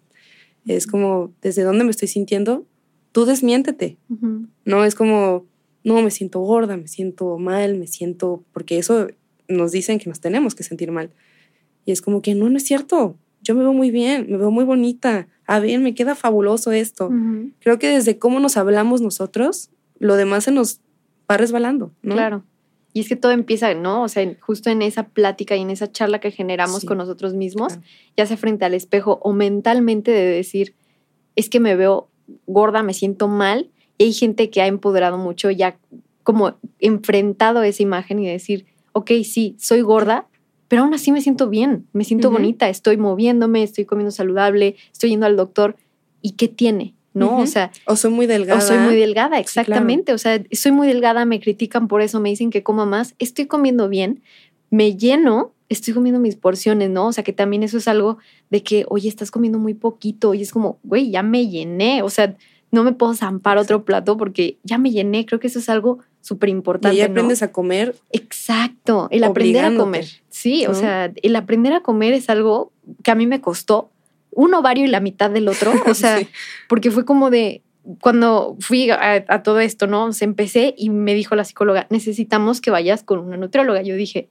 Es 0.67 0.87
como, 0.87 1.35
desde 1.43 1.63
dónde 1.63 1.85
me 1.85 1.91
estoy 1.91 2.09
sintiendo, 2.09 2.67
tú 3.13 3.27
desmiéntete, 3.27 3.99
Ujú, 4.09 4.47
no 4.65 4.85
es 4.87 4.95
como, 4.95 5.45
no, 5.85 6.01
me 6.01 6.11
siento 6.11 6.41
gorda, 6.41 6.79
me 6.79 6.89
siento 6.89 7.37
mal, 7.37 7.77
me 7.77 7.87
siento, 7.87 8.43
porque 8.53 8.79
eso 8.79 9.09
nos 9.49 9.71
dicen 9.71 9.99
que 9.99 10.09
nos 10.09 10.21
tenemos 10.21 10.55
que 10.55 10.63
sentir 10.63 10.91
mal. 10.91 11.11
Y 11.85 11.93
es 11.93 12.01
como 12.01 12.23
que 12.23 12.35
no, 12.35 12.49
no 12.49 12.57
es 12.57 12.65
cierto. 12.65 13.19
Yo 13.43 13.55
me 13.55 13.61
veo 13.61 13.75
muy 13.75 13.91
bien, 13.91 14.29
me 14.31 14.39
veo 14.39 14.51
muy 14.51 14.65
bonita. 14.65 15.29
A 15.47 15.59
ver, 15.59 15.79
me 15.81 15.95
queda 15.95 16.15
fabuloso 16.15 16.73
esto. 16.73 17.11
Creo 17.59 17.79
que 17.79 17.89
desde 17.89 18.19
cómo 18.19 18.41
nos 18.41 18.57
hablamos 18.57 19.03
nosotros, 19.03 19.71
lo 19.99 20.15
demás 20.15 20.45
se 20.45 20.53
nos 20.53 20.81
va 21.31 21.37
resbalando, 21.37 21.93
¿no? 22.03 22.15
Claro. 22.15 22.45
Y 22.93 23.01
es 23.01 23.09
que 23.09 23.17
todo 23.17 23.33
empieza, 23.33 23.73
¿no? 23.75 24.03
O 24.03 24.09
sea, 24.09 24.31
justo 24.41 24.69
en 24.71 24.83
esa 24.83 25.05
plática 25.09 25.57
y 25.57 25.61
en 25.63 25.71
esa 25.71 25.91
charla 25.91 26.21
que 26.21 26.31
generamos 26.31 26.83
Sí. 26.83 26.87
con 26.87 26.99
nosotros 26.99 27.35
mismos, 27.35 27.75
Claro. 27.75 27.89
ya 28.17 28.27
sea 28.27 28.37
frente 28.37 28.65
al 28.65 28.75
espejo 28.75 29.19
o 29.23 29.33
mentalmente 29.33 30.11
de 30.11 30.25
decir, 30.25 30.75
es 31.35 31.49
que 31.49 31.59
me 31.61 31.75
veo 31.75 32.09
gorda, 32.47 32.83
me 32.83 32.93
siento 32.95 33.29
mal. 33.29 33.71
Y 33.99 34.05
hay 34.05 34.13
gente 34.13 34.51
que 34.51 34.61
ha 34.63 34.67
empoderado 34.67 35.17
mucho, 35.19 35.51
ya 35.51 35.79
como 36.23 36.57
enfrentado 36.81 37.63
esa 37.63 37.83
imagen 37.83 38.19
y 38.19 38.27
decir, 38.29 38.67
ok, 38.93 39.11
sí, 39.25 39.57
soy 39.59 39.81
gorda, 39.81 40.29
pero 40.69 40.83
aún 40.83 40.95
así 40.95 41.13
me 41.13 41.21
siento 41.21 41.49
bien, 41.49 41.87
me 41.93 42.05
siento 42.05 42.31
bonita, 42.31 42.69
estoy 42.69 42.97
moviéndome, 42.97 43.63
estoy 43.63 43.85
comiendo 43.85 44.11
saludable, 44.11 44.77
estoy 44.93 45.11
yendo 45.11 45.27
al 45.27 45.37
doctor. 45.37 45.77
¿Y 46.21 46.33
qué 46.33 46.49
tiene? 46.49 46.95
¿No? 47.15 47.39
O 47.39 47.47
sea, 47.47 47.71
O 47.87 47.97
soy 47.97 48.11
muy 48.11 48.27
delgada. 48.27 48.59
o 48.59 48.63
soy 48.63 48.79
muy 48.79 48.97
delgada, 48.97 49.37
Sí, 49.37 49.43
exactamente. 49.43 50.13
O 50.15 50.19
sea, 50.19 50.43
soy 50.53 50.73
muy 50.73 50.89
delgada, 50.89 51.25
me 51.25 51.41
critican 51.41 51.89
por 51.89 52.01
eso, 52.03 52.21
me 52.21 52.31
dicen 52.31 52.51
que 52.51 52.63
coma 52.63 52.87
más. 52.87 53.15
Estoy 53.19 53.47
comiendo 53.47 53.89
bien, 53.89 54.23
me 54.71 54.97
lleno, 54.97 55.53
estoy 55.69 55.93
comiendo 55.95 56.21
mis 56.21 56.37
porciones, 56.37 56.89
¿no? 56.91 57.09
O 57.09 57.13
sea, 57.13 57.23
que 57.25 57.33
también 57.33 57.63
eso 57.63 57.77
es 57.79 57.89
algo 57.89 58.19
de 58.51 58.63
que, 58.63 58.87
oye, 58.89 59.09
estás 59.09 59.31
comiendo 59.31 59.59
muy 59.59 59.75
poquito. 59.75 60.33
Y 60.35 60.43
es 60.43 60.53
como, 60.53 60.79
güey, 60.83 61.11
ya 61.11 61.23
me 61.23 61.49
llené. 61.49 62.03
O 62.03 62.09
sea, 62.11 62.35
no 62.71 62.83
me 62.85 62.93
puedo 62.93 63.15
zampar 63.15 63.59
otro 63.59 63.85
plato 63.85 64.17
porque 64.17 64.57
ya 64.63 64.79
me 64.79 64.91
llené. 64.91 65.27
Creo 65.27 65.39
que 65.39 65.49
eso 65.49 65.59
es 65.59 65.69
algo 65.69 65.99
súper 66.23 66.49
Y 66.49 66.53
importante. 66.53 66.99
¿no? 66.99 67.05
aprendes 67.05 67.43
a 67.43 67.53
comer. 67.53 67.95
Exacto, 68.13 69.09
el 69.11 69.25
aprender 69.25 69.65
a 69.65 69.77
comer. 69.77 70.07
Sí, 70.31 70.67
o 70.67 70.75
sea, 70.75 71.13
el 71.23 71.37
aprender 71.37 71.75
a 71.75 71.81
comer 71.83 72.15
es 72.15 72.31
algo 72.31 72.73
que 73.03 73.11
a 73.11 73.15
mí 73.15 73.27
me 73.27 73.41
costó 73.41 73.91
un 74.33 74.55
ovario 74.55 74.85
y 74.85 74.89
la 74.89 75.01
mitad 75.01 75.31
del 75.31 75.49
otro. 75.49 75.73
O 75.87 75.95
sea, 75.95 76.19
Sí. 76.19 76.29
porque 76.69 76.91
fue 76.91 77.05
como 77.05 77.31
de 77.31 77.63
cuando 78.01 78.57
fui 78.61 78.91
a, 78.91 79.25
a 79.27 79.43
todo 79.43 79.61
esto, 79.61 79.87
¿no? 79.87 80.07
O 80.07 80.13
sea, 80.13 80.27
empecé 80.27 80.75
y 80.77 80.91
me 80.91 81.15
dijo 81.15 81.35
la 81.35 81.45
psicóloga, 81.45 81.87
necesitamos 81.91 82.61
que 82.61 82.71
vayas 82.71 83.03
con 83.03 83.19
una 83.19 83.37
nutrióloga. 83.37 83.83
Yo 83.83 83.97
dije, 83.97 84.29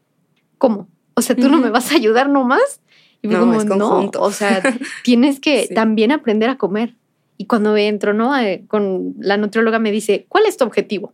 ¿cómo? 0.57 0.87
O 1.15 1.21
sea, 1.21 1.35
tú 1.35 1.49
no 1.49 1.57
me 1.59 1.69
vas 1.69 1.91
a 1.91 1.95
ayudar 1.95 2.29
nomás. 2.29 2.81
Y 3.21 3.27
fue 3.27 3.35
No, 3.37 3.41
como, 3.41 3.59
es 3.59 3.65
no, 3.65 4.09
o 4.19 4.31
sea, 4.31 4.61
tienes 5.03 5.39
que 5.39 5.67
Sí. 5.67 5.73
también 5.73 6.11
aprender 6.11 6.49
a 6.49 6.57
comer. 6.57 6.95
Y 7.37 7.45
cuando 7.45 7.75
entro, 7.77 8.13
¿no? 8.13 8.37
Eh, 8.39 8.63
con 8.67 9.15
la 9.19 9.37
nutrióloga 9.37 9.79
me 9.79 9.91
dice, 9.91 10.25
¿cuál 10.29 10.45
es 10.47 10.57
tu 10.57 10.63
objetivo? 10.63 11.13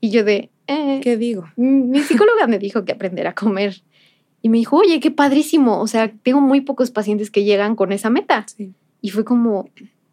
Y 0.00 0.10
yo 0.10 0.24
de, 0.24 0.50
eh, 0.66 1.00
¿Qué 1.02 1.16
digo? 1.16 1.44
Mi 1.56 2.00
psicóloga 2.02 2.46
me 2.46 2.58
dijo 2.58 2.84
que 2.84 2.92
aprender 2.92 3.26
a 3.26 3.34
comer. 3.34 3.82
Y 4.42 4.48
me 4.48 4.58
dijo, 4.58 4.76
oye, 4.76 4.98
qué 5.00 5.10
padrísimo. 5.10 5.80
O 5.80 5.86
sea, 5.86 6.12
tengo 6.22 6.40
muy 6.40 6.60
pocos 6.60 6.90
pacientes 6.90 7.30
que 7.30 7.44
llegan 7.44 7.76
con 7.76 7.92
esa 7.92 8.10
meta. 8.10 8.44
Sí. 8.54 8.72
Y 9.00 9.10
fue 9.10 9.24
como, 9.24 9.70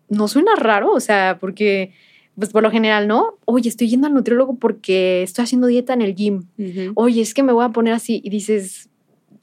no 0.08 0.28
suena 0.28 0.56
raro, 0.56 0.92
o 0.92 1.00
sea, 1.00 1.38
porque, 1.40 1.92
pues 2.36 2.52
por 2.52 2.64
lo 2.64 2.72
general, 2.72 3.08
¿no? 3.08 3.38
Oye, 3.46 3.70
estoy 3.70 3.90
yendo 3.90 4.08
al 4.08 4.14
nutriólogo 4.14 4.56
porque 4.56 5.24
estoy 5.24 5.44
haciendo 5.44 5.68
dieta 5.68 5.94
en 5.94 6.02
el 6.02 6.16
gym. 6.16 6.44
Oye, 6.96 7.22
es 7.22 7.34
que 7.34 7.44
me 7.44 7.54
voy 7.54 7.66
a 7.66 7.70
poner 7.70 7.94
así. 7.94 8.22
Y 8.24 8.30
dices, 8.30 8.90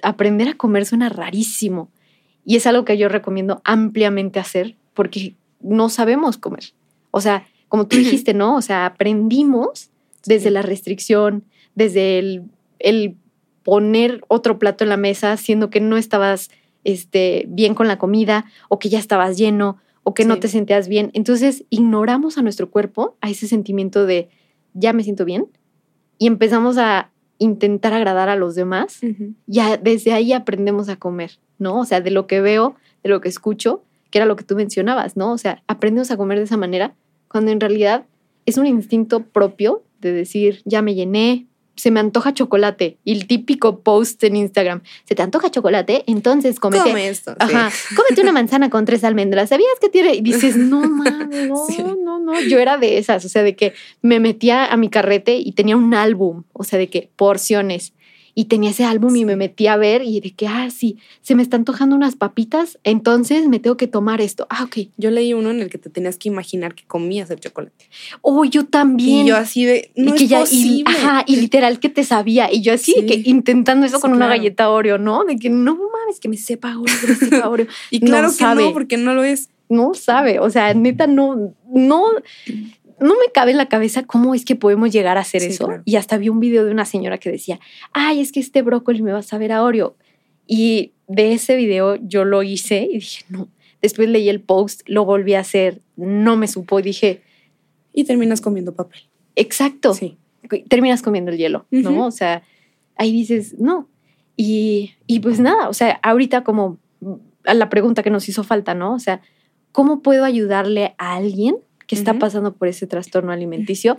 aprender 0.02 0.48
a 0.48 0.54
comer 0.54 0.86
suena 0.86 1.08
rarísimo. 1.08 1.90
Y 2.44 2.56
es 2.56 2.66
algo 2.66 2.84
que 2.84 2.96
yo 2.96 3.08
recomiendo 3.08 3.60
ampliamente 3.64 4.38
hacer 4.38 4.76
porque 4.94 5.34
no 5.60 5.88
sabemos 5.88 6.38
comer. 6.38 6.72
O 7.10 7.20
sea, 7.20 7.46
como 7.68 7.86
tú 7.86 7.96
dijiste, 7.98 8.34
¿no? 8.34 8.56
O 8.56 8.62
sea, 8.62 8.86
aprendimos 8.86 9.90
desde 10.24 10.50
la 10.50 10.62
restricción, 10.62 11.44
desde 11.74 12.18
el, 12.18 12.44
el 12.78 13.16
poner 13.66 14.20
otro 14.28 14.60
plato 14.60 14.84
en 14.84 14.90
la 14.90 14.96
mesa, 14.96 15.36
siendo 15.36 15.70
que 15.70 15.80
no 15.80 15.96
estabas 15.96 16.50
este, 16.84 17.46
bien 17.48 17.74
con 17.74 17.88
la 17.88 17.98
comida 17.98 18.44
o 18.68 18.78
que 18.78 18.88
ya 18.88 19.00
estabas 19.00 19.36
lleno 19.36 19.78
o 20.04 20.14
que 20.14 20.24
no 20.24 20.38
te 20.38 20.46
sentías 20.46 20.86
bien. 20.86 21.10
Entonces, 21.14 21.64
ignoramos 21.68 22.38
a 22.38 22.42
nuestro 22.42 22.70
cuerpo, 22.70 23.16
a 23.20 23.28
ese 23.28 23.48
sentimiento 23.48 24.06
de 24.06 24.28
ya 24.72 24.92
me 24.92 25.02
siento 25.02 25.24
bien 25.24 25.48
y 26.16 26.28
empezamos 26.28 26.78
a 26.78 27.10
intentar 27.38 27.92
agradar 27.92 28.28
a 28.28 28.36
los 28.36 28.54
demás. 28.54 29.00
Ujú. 29.02 29.34
Ya 29.48 29.76
desde 29.76 30.12
ahí 30.12 30.32
aprendemos 30.32 30.88
a 30.88 30.94
comer, 30.94 31.40
¿no? 31.58 31.80
O 31.80 31.84
sea, 31.84 32.00
de 32.00 32.12
lo 32.12 32.28
que 32.28 32.40
veo, 32.40 32.76
de 33.02 33.08
lo 33.08 33.20
que 33.20 33.28
escucho, 33.28 33.82
que 34.12 34.18
era 34.18 34.26
lo 34.26 34.36
que 34.36 34.44
tú 34.44 34.54
mencionabas, 34.54 35.16
¿no? 35.16 35.32
O 35.32 35.38
sea, 35.38 35.64
aprendemos 35.66 36.12
a 36.12 36.16
comer 36.16 36.38
de 36.38 36.44
esa 36.44 36.56
manera 36.56 36.94
cuando 37.26 37.50
en 37.50 37.58
realidad 37.58 38.06
es 38.44 38.58
un 38.58 38.66
instinto 38.66 39.24
propio 39.24 39.82
de 40.00 40.12
decir, 40.12 40.62
ya 40.64 40.82
me 40.82 40.94
llené, 40.94 41.48
se 41.76 41.90
me 41.90 42.00
antoja 42.00 42.34
chocolate. 42.34 42.96
Y 43.04 43.12
el 43.12 43.26
típico 43.26 43.80
post 43.80 44.22
en 44.24 44.36
Instagram, 44.36 44.82
¿se 45.04 45.14
te 45.14 45.22
antoja 45.22 45.50
chocolate? 45.50 46.04
Entonces 46.06 46.58
comete. 46.58 46.84
Come 46.84 47.08
esto. 47.08 47.32
sí. 47.32 47.36
Ajá, 47.54 47.70
cómete 47.94 48.22
una 48.22 48.32
manzana 48.32 48.70
con 48.70 48.84
tres 48.84 49.04
almendras. 49.04 49.50
¿Sabías 49.50 49.68
que 49.80 49.88
tiene? 49.88 50.14
Y 50.14 50.20
dices, 50.22 50.56
no 50.56 50.80
mames, 50.80 51.48
no, 51.48 51.66
Sí. 51.66 51.82
no, 51.82 52.18
no. 52.18 52.40
Yo 52.42 52.58
era 52.58 52.78
de 52.78 52.98
esas, 52.98 53.24
o 53.24 53.28
sea, 53.28 53.42
de 53.42 53.54
que 53.54 53.74
me 54.02 54.20
metía 54.20 54.66
a 54.66 54.76
mi 54.76 54.88
carrete 54.88 55.36
y 55.36 55.52
tenía 55.52 55.76
un 55.76 55.94
álbum, 55.94 56.44
o 56.52 56.64
sea, 56.64 56.78
de 56.78 56.88
que 56.88 57.10
porciones. 57.16 57.92
Y 58.38 58.44
tenía 58.44 58.70
ese 58.70 58.84
álbum 58.84 59.16
y 59.16 59.24
me 59.24 59.34
metía 59.34 59.72
a 59.72 59.76
ver 59.78 60.02
y 60.02 60.20
de 60.20 60.30
que, 60.32 60.46
ah, 60.46 60.68
sí, 60.70 60.98
se 61.22 61.34
me 61.34 61.42
están 61.42 61.62
antojando 61.62 61.96
unas 61.96 62.16
papitas, 62.16 62.78
entonces 62.84 63.48
me 63.48 63.58
tengo 63.60 63.78
que 63.78 63.86
tomar 63.86 64.20
esto. 64.20 64.46
Ah, 64.50 64.62
ok. 64.64 64.88
Yo 64.98 65.10
leí 65.10 65.32
uno 65.32 65.50
en 65.50 65.60
el 65.62 65.70
que 65.70 65.78
te 65.78 65.88
tenías 65.88 66.18
que 66.18 66.28
imaginar 66.28 66.74
que 66.74 66.84
comías 66.84 67.30
el 67.30 67.40
chocolate. 67.40 67.86
Oh, 68.20 68.44
yo 68.44 68.66
también. 68.66 69.24
Y 69.24 69.28
yo 69.30 69.36
así 69.36 69.64
de, 69.64 69.90
no 69.96 70.10
y 70.10 70.14
es 70.14 70.20
que 70.20 70.26
ya, 70.26 70.38
y, 70.40 70.42
posible. 70.42 70.84
ajá, 70.86 71.24
y 71.26 71.36
literal 71.36 71.80
que 71.80 71.88
te 71.88 72.04
sabía. 72.04 72.52
Y 72.52 72.60
yo 72.60 72.74
así, 72.74 72.92
Sí. 72.92 73.06
que 73.06 73.22
intentando 73.24 73.86
eso 73.86 73.96
Sí, 73.96 74.02
con 74.02 74.12
una 74.12 74.28
galleta 74.28 74.68
Oreo, 74.68 74.98
¿no? 74.98 75.24
De 75.24 75.36
que 75.36 75.48
no 75.48 75.74
mames, 75.74 76.20
que 76.20 76.28
me 76.28 76.36
sepa 76.36 76.78
Oreo, 76.78 76.94
que 77.00 77.06
me 77.06 77.14
sepa 77.40 77.48
Oreo. 77.48 77.66
Y 77.90 78.00
no 78.00 78.06
claro 78.06 78.28
que 78.28 78.34
sabe. 78.34 78.62
no, 78.64 78.72
porque 78.74 78.98
no 78.98 79.14
lo 79.14 79.24
es. 79.24 79.48
no 79.70 79.94
sabe, 79.94 80.40
o 80.40 80.50
sea, 80.50 80.74
neta, 80.74 81.06
no, 81.06 81.54
no, 81.72 82.04
no 83.00 83.14
me 83.14 83.30
cabe 83.32 83.50
en 83.52 83.56
la 83.58 83.68
cabeza 83.68 84.04
cómo 84.04 84.34
es 84.34 84.44
que 84.44 84.56
podemos 84.56 84.90
llegar 84.92 85.18
a 85.18 85.20
hacer 85.20 85.42
Sí, 85.42 85.48
eso. 85.48 85.66
claro. 85.66 85.82
Y 85.84 85.96
hasta 85.96 86.16
vi 86.16 86.28
un 86.28 86.40
video 86.40 86.64
de 86.64 86.70
una 86.70 86.84
señora 86.84 87.18
que 87.18 87.30
decía, 87.30 87.60
ay, 87.92 88.20
es 88.20 88.32
que 88.32 88.40
este 88.40 88.62
brócoli 88.62 89.02
me 89.02 89.12
va 89.12 89.18
a 89.18 89.22
saber 89.22 89.52
a 89.52 89.62
Oreo. 89.62 89.96
Y 90.46 90.92
de 91.08 91.32
ese 91.32 91.56
video 91.56 91.96
yo 91.96 92.24
lo 92.24 92.42
hice 92.42 92.88
y 92.90 92.94
dije, 92.94 93.24
no. 93.28 93.48
Después 93.82 94.08
leí 94.08 94.28
el 94.28 94.40
post, 94.40 94.82
lo 94.86 95.04
volví 95.04 95.34
a 95.34 95.40
hacer, 95.40 95.80
no 95.96 96.36
me 96.36 96.48
supo, 96.48 96.80
dije, 96.80 97.22
Y 97.92 98.04
terminas 98.04 98.40
comiendo 98.40 98.74
papel. 98.74 99.00
exacto, 99.36 99.92
Sí. 99.94 100.16
terminas 100.68 101.02
comiendo 101.02 101.30
el 101.30 101.38
hielo. 101.38 101.66
¿no? 101.70 102.06
O 102.06 102.10
sea, 102.10 102.42
ahí 102.96 103.12
dices, 103.12 103.58
no. 103.58 103.88
Y, 104.36 104.92
y 105.06 105.20
pues 105.20 105.40
nada, 105.40 105.68
o 105.68 105.72
sea, 105.74 105.98
ahorita 106.02 106.44
como 106.44 106.78
a 107.44 107.54
la 107.54 107.68
pregunta 107.68 108.02
que 108.02 108.10
nos 108.10 108.28
hizo 108.28 108.42
falta, 108.44 108.74
¿no? 108.74 108.94
O 108.94 108.98
sea, 108.98 109.20
¿cómo 109.72 110.00
puedo 110.02 110.24
ayudarle 110.24 110.94
a 110.98 111.14
alguien 111.16 111.56
que 111.86 111.94
está 111.94 112.14
pasando 112.18 112.54
por 112.54 112.68
ese 112.68 112.86
trastorno 112.86 113.32
alimenticio 113.32 113.96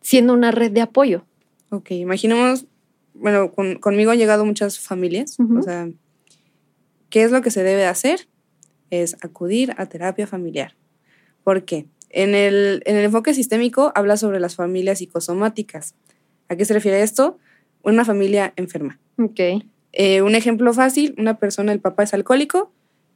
siendo 0.00 0.32
una 0.32 0.50
red 0.50 0.72
de 0.72 0.80
apoyo? 0.80 1.24
Ok, 1.70 1.92
imaginemos, 1.92 2.66
bueno, 3.14 3.52
con- 3.52 3.76
conmigo 3.76 4.10
han 4.10 4.18
llegado 4.18 4.44
muchas 4.44 4.78
familias, 4.80 5.38
Ujú. 5.38 5.58
o 5.58 5.62
sea, 5.62 5.88
¿qué 7.10 7.22
es 7.22 7.30
lo 7.30 7.40
que 7.42 7.50
se 7.50 7.62
debe 7.62 7.86
hacer? 7.86 8.28
Es 8.90 9.16
acudir 9.22 9.74
a 9.78 9.86
terapia 9.86 10.26
familiar. 10.26 10.74
¿Por 11.44 11.64
qué? 11.64 11.86
En 12.10 12.34
el, 12.34 12.82
en 12.84 12.96
el 12.96 13.04
enfoque 13.04 13.32
sistémico 13.34 13.92
habla 13.94 14.16
sobre 14.16 14.38
las 14.40 14.54
familias 14.56 14.98
psicosomáticas. 14.98 15.94
¿A 16.48 16.56
qué 16.56 16.64
se 16.64 16.74
refiere 16.74 17.02
esto? 17.02 17.38
Una 17.82 18.04
familia 18.04 18.52
enferma. 18.56 19.00
Ok. 19.18 19.40
Eh, 19.92 20.22
un 20.22 20.34
ejemplo 20.34 20.72
fácil, 20.74 21.14
una 21.18 21.38
persona, 21.38 21.72
el 21.72 21.80
papá 21.80 22.02
es 22.02 22.12
alcohólico, 22.14 22.72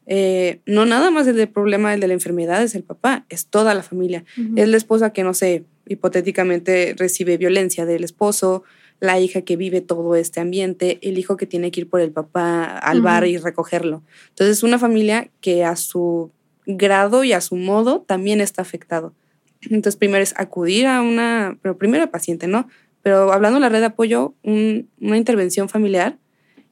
eh, 0.06 0.60
no 0.66 0.86
nada 0.86 1.10
más 1.10 1.26
el 1.26 1.36
del 1.36 1.48
problema, 1.48 1.92
el 1.94 2.00
de 2.00 2.08
la 2.08 2.14
enfermedad 2.14 2.62
es 2.62 2.74
el 2.74 2.84
papá, 2.84 3.24
es 3.28 3.46
toda 3.46 3.74
la 3.74 3.82
familia. 3.82 4.24
Es 4.56 4.68
la 4.68 4.76
esposa 4.76 5.12
que, 5.12 5.22
no 5.24 5.34
sé, 5.34 5.64
hipotéticamente 5.88 6.94
recibe 6.96 7.36
violencia 7.36 7.84
del 7.86 8.04
esposo, 8.04 8.62
la 9.00 9.18
hija 9.20 9.42
que 9.42 9.56
vive 9.56 9.80
todo 9.82 10.14
este 10.16 10.40
ambiente, 10.40 10.98
el 11.02 11.18
hijo 11.18 11.36
que 11.36 11.46
tiene 11.46 11.70
que 11.70 11.80
ir 11.80 11.88
por 11.90 12.00
el 12.00 12.12
papá 12.12 12.64
al 12.78 13.02
bar 13.02 13.26
y 13.26 13.36
recogerlo. 13.36 14.02
Entonces, 14.30 14.62
una 14.62 14.78
familia 14.78 15.28
que 15.40 15.64
a 15.64 15.76
su 15.76 16.30
grado 16.66 17.22
y 17.24 17.32
a 17.32 17.40
su 17.40 17.56
modo 17.56 18.00
también 18.00 18.40
está 18.40 18.62
afectado. 18.62 19.12
Entonces, 19.62 19.96
primero 19.96 20.22
es 20.22 20.34
acudir 20.38 20.86
a 20.86 21.02
una, 21.02 21.58
pero 21.62 21.76
primero 21.76 22.04
al 22.04 22.10
paciente, 22.10 22.46
¿no? 22.46 22.68
Pero 23.02 23.32
hablando 23.32 23.56
de 23.56 23.60
la 23.60 23.68
red 23.68 23.80
de 23.80 23.86
apoyo, 23.86 24.34
un- 24.42 24.88
una 25.00 25.16
intervención 25.16 25.68
familiar 25.68 26.18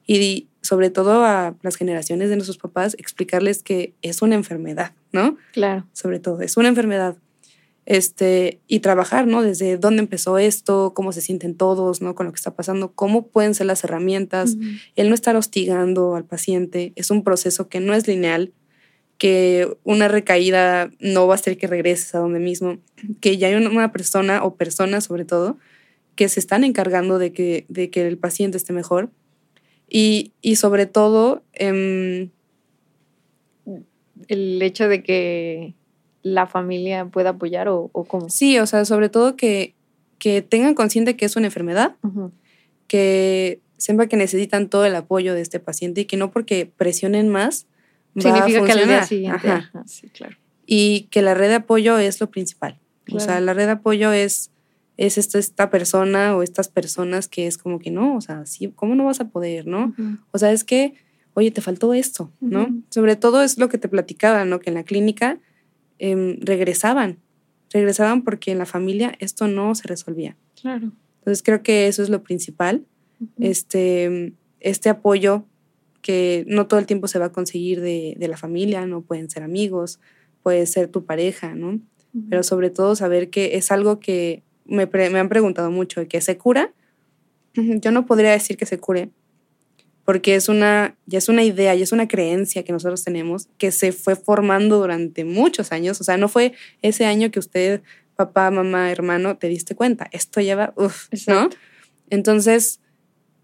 y 0.07 0.47
sobre 0.65 0.89
todo 0.89 1.23
a 1.23 1.55
las 1.61 1.75
generaciones 1.75 2.29
de 2.29 2.35
nuestros 2.35 2.57
papás, 2.57 2.95
explicarles 2.99 3.61
que 3.63 3.93
es 4.01 4.21
una 4.21 4.35
enfermedad, 4.35 4.93
¿no? 5.11 5.37
Claro. 5.53 5.85
sobre 5.93 6.19
todo, 6.19 6.41
es 6.41 6.57
una 6.57 6.67
enfermedad. 6.69 7.15
Este, 7.87 8.59
y 8.67 8.79
trabajar, 8.79 9.27
¿no? 9.27 9.43
Desde 9.43 9.77
dónde 9.77 9.99
empezó 10.01 10.39
esto, 10.39 10.93
cómo 10.95 11.11
se 11.11 11.21
sienten 11.21 11.53
todos, 11.55 12.01
¿no? 12.01 12.15
Con 12.15 12.25
lo 12.25 12.31
que 12.31 12.37
está 12.37 12.55
pasando, 12.55 12.91
cómo 12.93 13.27
pueden 13.27 13.53
ser 13.53 13.67
las 13.67 13.83
herramientas, 13.83 14.55
el 14.95 15.09
no 15.09 15.13
estar 15.13 15.35
hostigando 15.35 16.15
al 16.15 16.25
paciente, 16.25 16.93
es 16.95 17.11
un 17.11 17.23
proceso 17.23 17.69
que 17.69 17.79
no 17.79 17.93
es 17.93 18.07
lineal, 18.07 18.53
que 19.19 19.77
una 19.83 20.07
recaída 20.07 20.89
no 20.99 21.27
va 21.27 21.35
a 21.35 21.37
hacer 21.37 21.57
que 21.59 21.67
regreses 21.67 22.15
a 22.15 22.19
donde 22.19 22.39
mismo, 22.39 22.79
que 23.21 23.37
ya 23.37 23.47
hay 23.49 23.53
una- 23.55 23.69
una 23.69 23.91
persona 23.91 24.43
o 24.43 24.55
personas 24.55 25.03
sobre 25.03 25.23
todo 25.25 25.57
que 26.15 26.27
se 26.27 26.39
están 26.39 26.63
encargando 26.63 27.19
de 27.19 27.33
que, 27.33 27.65
de 27.69 27.91
que 27.91 28.07
el 28.07 28.17
paciente 28.17 28.57
esté 28.57 28.73
mejor 28.73 29.11
y, 29.97 30.33
y 30.41 30.57
sobre 30.57 30.87
todo 30.87 31.41
em, 31.53 32.29
El 34.27 34.61
hecho 34.61 34.89
de 34.89 35.01
que 35.01 35.73
la 36.21 36.47
familia 36.47 37.05
pueda 37.05 37.29
apoyar 37.29 37.69
o, 37.69 37.91
o 37.93 38.03
cómo. 38.03 38.29
Sí, 38.29 38.59
o 38.59 38.65
sea, 38.65 38.83
sobre 38.83 39.07
todo 39.07 39.37
que, 39.37 39.73
que 40.19 40.41
tengan 40.41 40.75
consciente 40.75 41.15
que 41.15 41.23
es 41.23 41.37
una 41.37 41.45
enfermedad, 41.45 41.95
que 42.87 43.61
sepan 43.77 44.09
que 44.09 44.17
necesitan 44.17 44.67
todo 44.67 44.85
el 44.85 44.95
apoyo 44.95 45.33
de 45.33 45.39
este 45.39 45.61
paciente 45.61 46.01
y 46.01 46.05
que 46.05 46.17
no 46.17 46.29
porque 46.29 46.65
presionen 46.65 47.29
más 47.29 47.65
va 48.17 48.31
a 48.31 48.33
Significa 48.33 48.65
que 48.65 48.71
al 48.73 48.87
día 48.87 49.03
siguiente. 49.05 49.47
Ajá. 49.47 49.69
ajá, 49.69 49.83
sí, 49.87 50.09
claro. 50.09 50.35
Y 50.65 51.03
que 51.11 51.21
la 51.21 51.35
red 51.35 51.47
de 51.47 51.55
apoyo 51.55 51.99
es 51.99 52.19
lo 52.19 52.29
principal. 52.29 52.81
O 53.13 53.21
sea, 53.21 53.39
la 53.39 53.53
red 53.53 53.67
de 53.67 53.71
apoyo 53.71 54.11
es, 54.11 54.51
es 54.97 55.17
esta, 55.17 55.39
esta 55.39 55.69
persona 55.69 56.35
o 56.35 56.43
estas 56.43 56.69
personas 56.69 57.27
que 57.27 57.47
es 57.47 57.57
como 57.57 57.79
que 57.79 57.91
no, 57.91 58.15
o 58.15 58.21
sea, 58.21 58.45
sí, 58.45 58.71
¿cómo 58.75 58.95
no 58.95 59.05
vas 59.05 59.19
a 59.19 59.29
poder, 59.29 59.67
no? 59.67 59.93
O 60.31 60.37
sea, 60.37 60.51
es 60.51 60.63
que, 60.63 60.93
oye, 61.33 61.51
te 61.51 61.61
faltó 61.61 61.93
esto, 61.93 62.31
¿no? 62.39 62.67
Sobre 62.89 63.15
todo 63.15 63.41
es 63.41 63.57
lo 63.57 63.67
que 63.69 63.77
te 63.77 63.89
platicaba, 63.89 64.45
¿no? 64.45 64.59
Que 64.59 64.69
en 64.69 64.75
la 64.75 64.83
clínica 64.83 65.39
em, 65.99 66.39
regresaban, 66.41 67.19
regresaban 67.71 68.23
porque 68.23 68.51
en 68.51 68.57
la 68.57 68.65
familia 68.65 69.13
esto 69.19 69.47
no 69.47 69.75
se 69.75 69.87
resolvía. 69.87 70.37
Claro. 70.59 70.91
Entonces 71.19 71.43
creo 71.43 71.61
que 71.61 71.87
eso 71.87 72.01
es 72.03 72.09
lo 72.09 72.23
principal, 72.23 72.85
este, 73.39 74.33
este 74.59 74.89
apoyo 74.89 75.45
que 76.01 76.45
no 76.47 76.67
todo 76.67 76.79
el 76.79 76.85
tiempo 76.85 77.07
se 77.07 77.17
va 77.17 77.25
a 77.25 77.31
conseguir 77.31 77.81
de, 77.81 78.15
de 78.17 78.27
la 78.27 78.37
familia, 78.37 78.85
no 78.85 79.01
pueden 79.01 79.29
ser 79.29 79.41
amigos, 79.41 79.99
puede 80.43 80.67
ser 80.67 80.87
tu 80.89 81.05
pareja, 81.05 81.55
¿no? 81.55 81.79
Pero 82.29 82.43
sobre 82.43 82.69
todo 82.69 82.95
saber 82.95 83.29
que 83.29 83.57
es 83.57 83.71
algo 83.71 83.99
que 83.99 84.44
me, 84.65 84.85
me 84.87 85.19
han 85.19 85.29
preguntado 85.29 85.71
mucho, 85.71 86.07
que 86.07 86.21
se 86.21 86.37
cura. 86.37 86.73
Yo 87.53 87.91
no 87.91 88.05
podría 88.05 88.31
decir 88.31 88.57
que 88.57 88.65
se 88.65 88.79
cure, 88.79 89.11
porque 90.03 90.35
es 90.35 90.49
una, 90.49 90.97
ya 91.05 91.17
es 91.19 91.29
una 91.29 91.43
idea, 91.43 91.73
ya 91.73 91.83
es 91.83 91.93
una 91.93 92.07
creencia 92.07 92.63
que 92.63 92.73
nosotros 92.73 93.03
tenemos 93.03 93.47
que 93.57 93.71
se 93.71 93.93
fue 93.93 94.17
formando 94.17 94.77
durante 94.77 95.23
muchos 95.23 95.71
años. 95.71 96.01
O 96.01 96.03
sea, 96.03 96.17
no 96.17 96.27
fue 96.27 96.53
ese 96.81 97.05
año 97.05 97.31
que 97.31 97.39
usted, 97.39 97.81
papá, 98.17 98.51
mamá, 98.51 98.91
hermano, 98.91 99.37
te 99.37 99.47
diste 99.47 99.73
cuenta. 99.73 100.07
Esto 100.11 100.41
lleva, 100.41 100.73
uff, 100.75 101.07
¿no? 101.27 101.49
Entonces, 102.09 102.81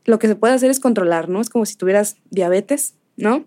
lo 0.03 0.19
que 0.19 0.27
se 0.27 0.35
puede 0.35 0.53
hacer 0.53 0.69
es 0.69 0.81
controlar, 0.81 1.29
¿no? 1.29 1.39
Es 1.39 1.49
como 1.49 1.65
si 1.65 1.77
tuvieras 1.77 2.17
diabetes, 2.29 2.95
¿no? 3.15 3.45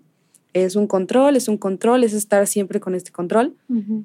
Es 0.55 0.77
un 0.77 0.87
control, 0.87 1.37
es 1.37 1.49
un 1.49 1.59
control, 1.59 2.05
es 2.05 2.15
estar 2.15 2.47
siempre 2.47 2.81
con 2.81 2.95
este 2.95 3.13
control 3.13 3.57
Ujú. 3.69 4.05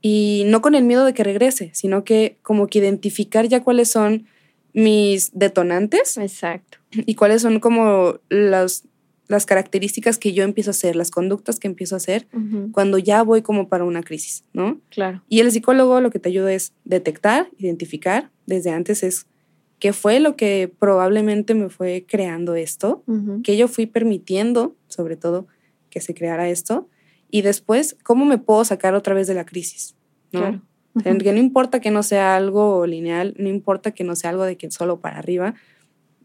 Y 0.00 0.44
no 0.46 0.60
con 0.62 0.74
el 0.74 0.84
miedo 0.84 1.04
de 1.04 1.14
que 1.14 1.24
regrese, 1.24 1.70
sino 1.74 2.04
que 2.04 2.38
como 2.42 2.66
que 2.68 2.78
identificar 2.78 3.48
ya 3.48 3.62
cuáles 3.64 3.90
son 3.90 4.26
mis 4.72 5.30
detonantes 5.36 6.16
Exacto. 6.18 6.78
y 6.92 7.14
cuáles 7.14 7.42
son 7.42 7.58
como 7.58 8.20
las, 8.28 8.84
las 9.26 9.44
características 9.46 10.18
que 10.18 10.32
yo 10.32 10.44
empiezo 10.44 10.70
a 10.70 10.72
hacer, 10.72 10.94
las 10.94 11.10
conductas 11.10 11.58
que 11.58 11.66
empiezo 11.66 11.96
a 11.96 11.98
hacer 11.98 12.28
cuando 12.72 12.98
ya 12.98 13.22
voy 13.22 13.42
como 13.42 13.68
para 13.68 13.84
una 13.84 14.02
crisis, 14.02 14.44
¿no? 14.52 14.80
Claro. 14.90 15.22
Y 15.28 15.40
el 15.40 15.50
psicólogo 15.50 16.00
lo 16.00 16.10
que 16.10 16.18
te 16.18 16.28
ayuda 16.28 16.52
es 16.52 16.72
detectar, 16.84 17.50
identificar, 17.58 18.30
desde 18.46 18.70
antes 18.70 19.02
es 19.02 19.26
qué 19.80 19.92
fue 19.92 20.20
lo 20.20 20.36
que 20.36 20.72
probablemente 20.78 21.54
me 21.54 21.70
fue 21.70 22.04
creando 22.06 22.54
esto, 22.54 23.02
Ujú. 23.06 23.42
que 23.42 23.56
yo 23.56 23.68
fui 23.68 23.86
permitiendo, 23.86 24.76
sobre 24.88 25.16
todo, 25.16 25.46
que 25.90 26.00
se 26.00 26.14
creara 26.14 26.48
esto, 26.48 26.88
y 27.30 27.42
después, 27.42 27.96
cómo 28.02 28.24
me 28.24 28.38
puedo 28.38 28.64
sacar 28.64 28.94
otra 28.94 29.14
vez 29.14 29.26
de 29.26 29.34
la 29.34 29.44
crisis, 29.46 29.94
¿no? 30.32 30.40
Claro. 30.40 30.62
Sea, 31.02 31.16
Que 31.18 31.32
no 31.32 31.38
importa 31.38 31.80
que 31.80 31.90
no 31.90 32.02
sea 32.02 32.34
algo 32.36 32.84
lineal, 32.86 33.34
no 33.38 33.48
importa 33.48 33.92
que 33.92 34.02
no 34.04 34.16
sea 34.16 34.30
algo 34.30 34.44
de 34.44 34.56
que 34.56 34.70
solo 34.70 35.00
para 35.00 35.18
arriba, 35.18 35.54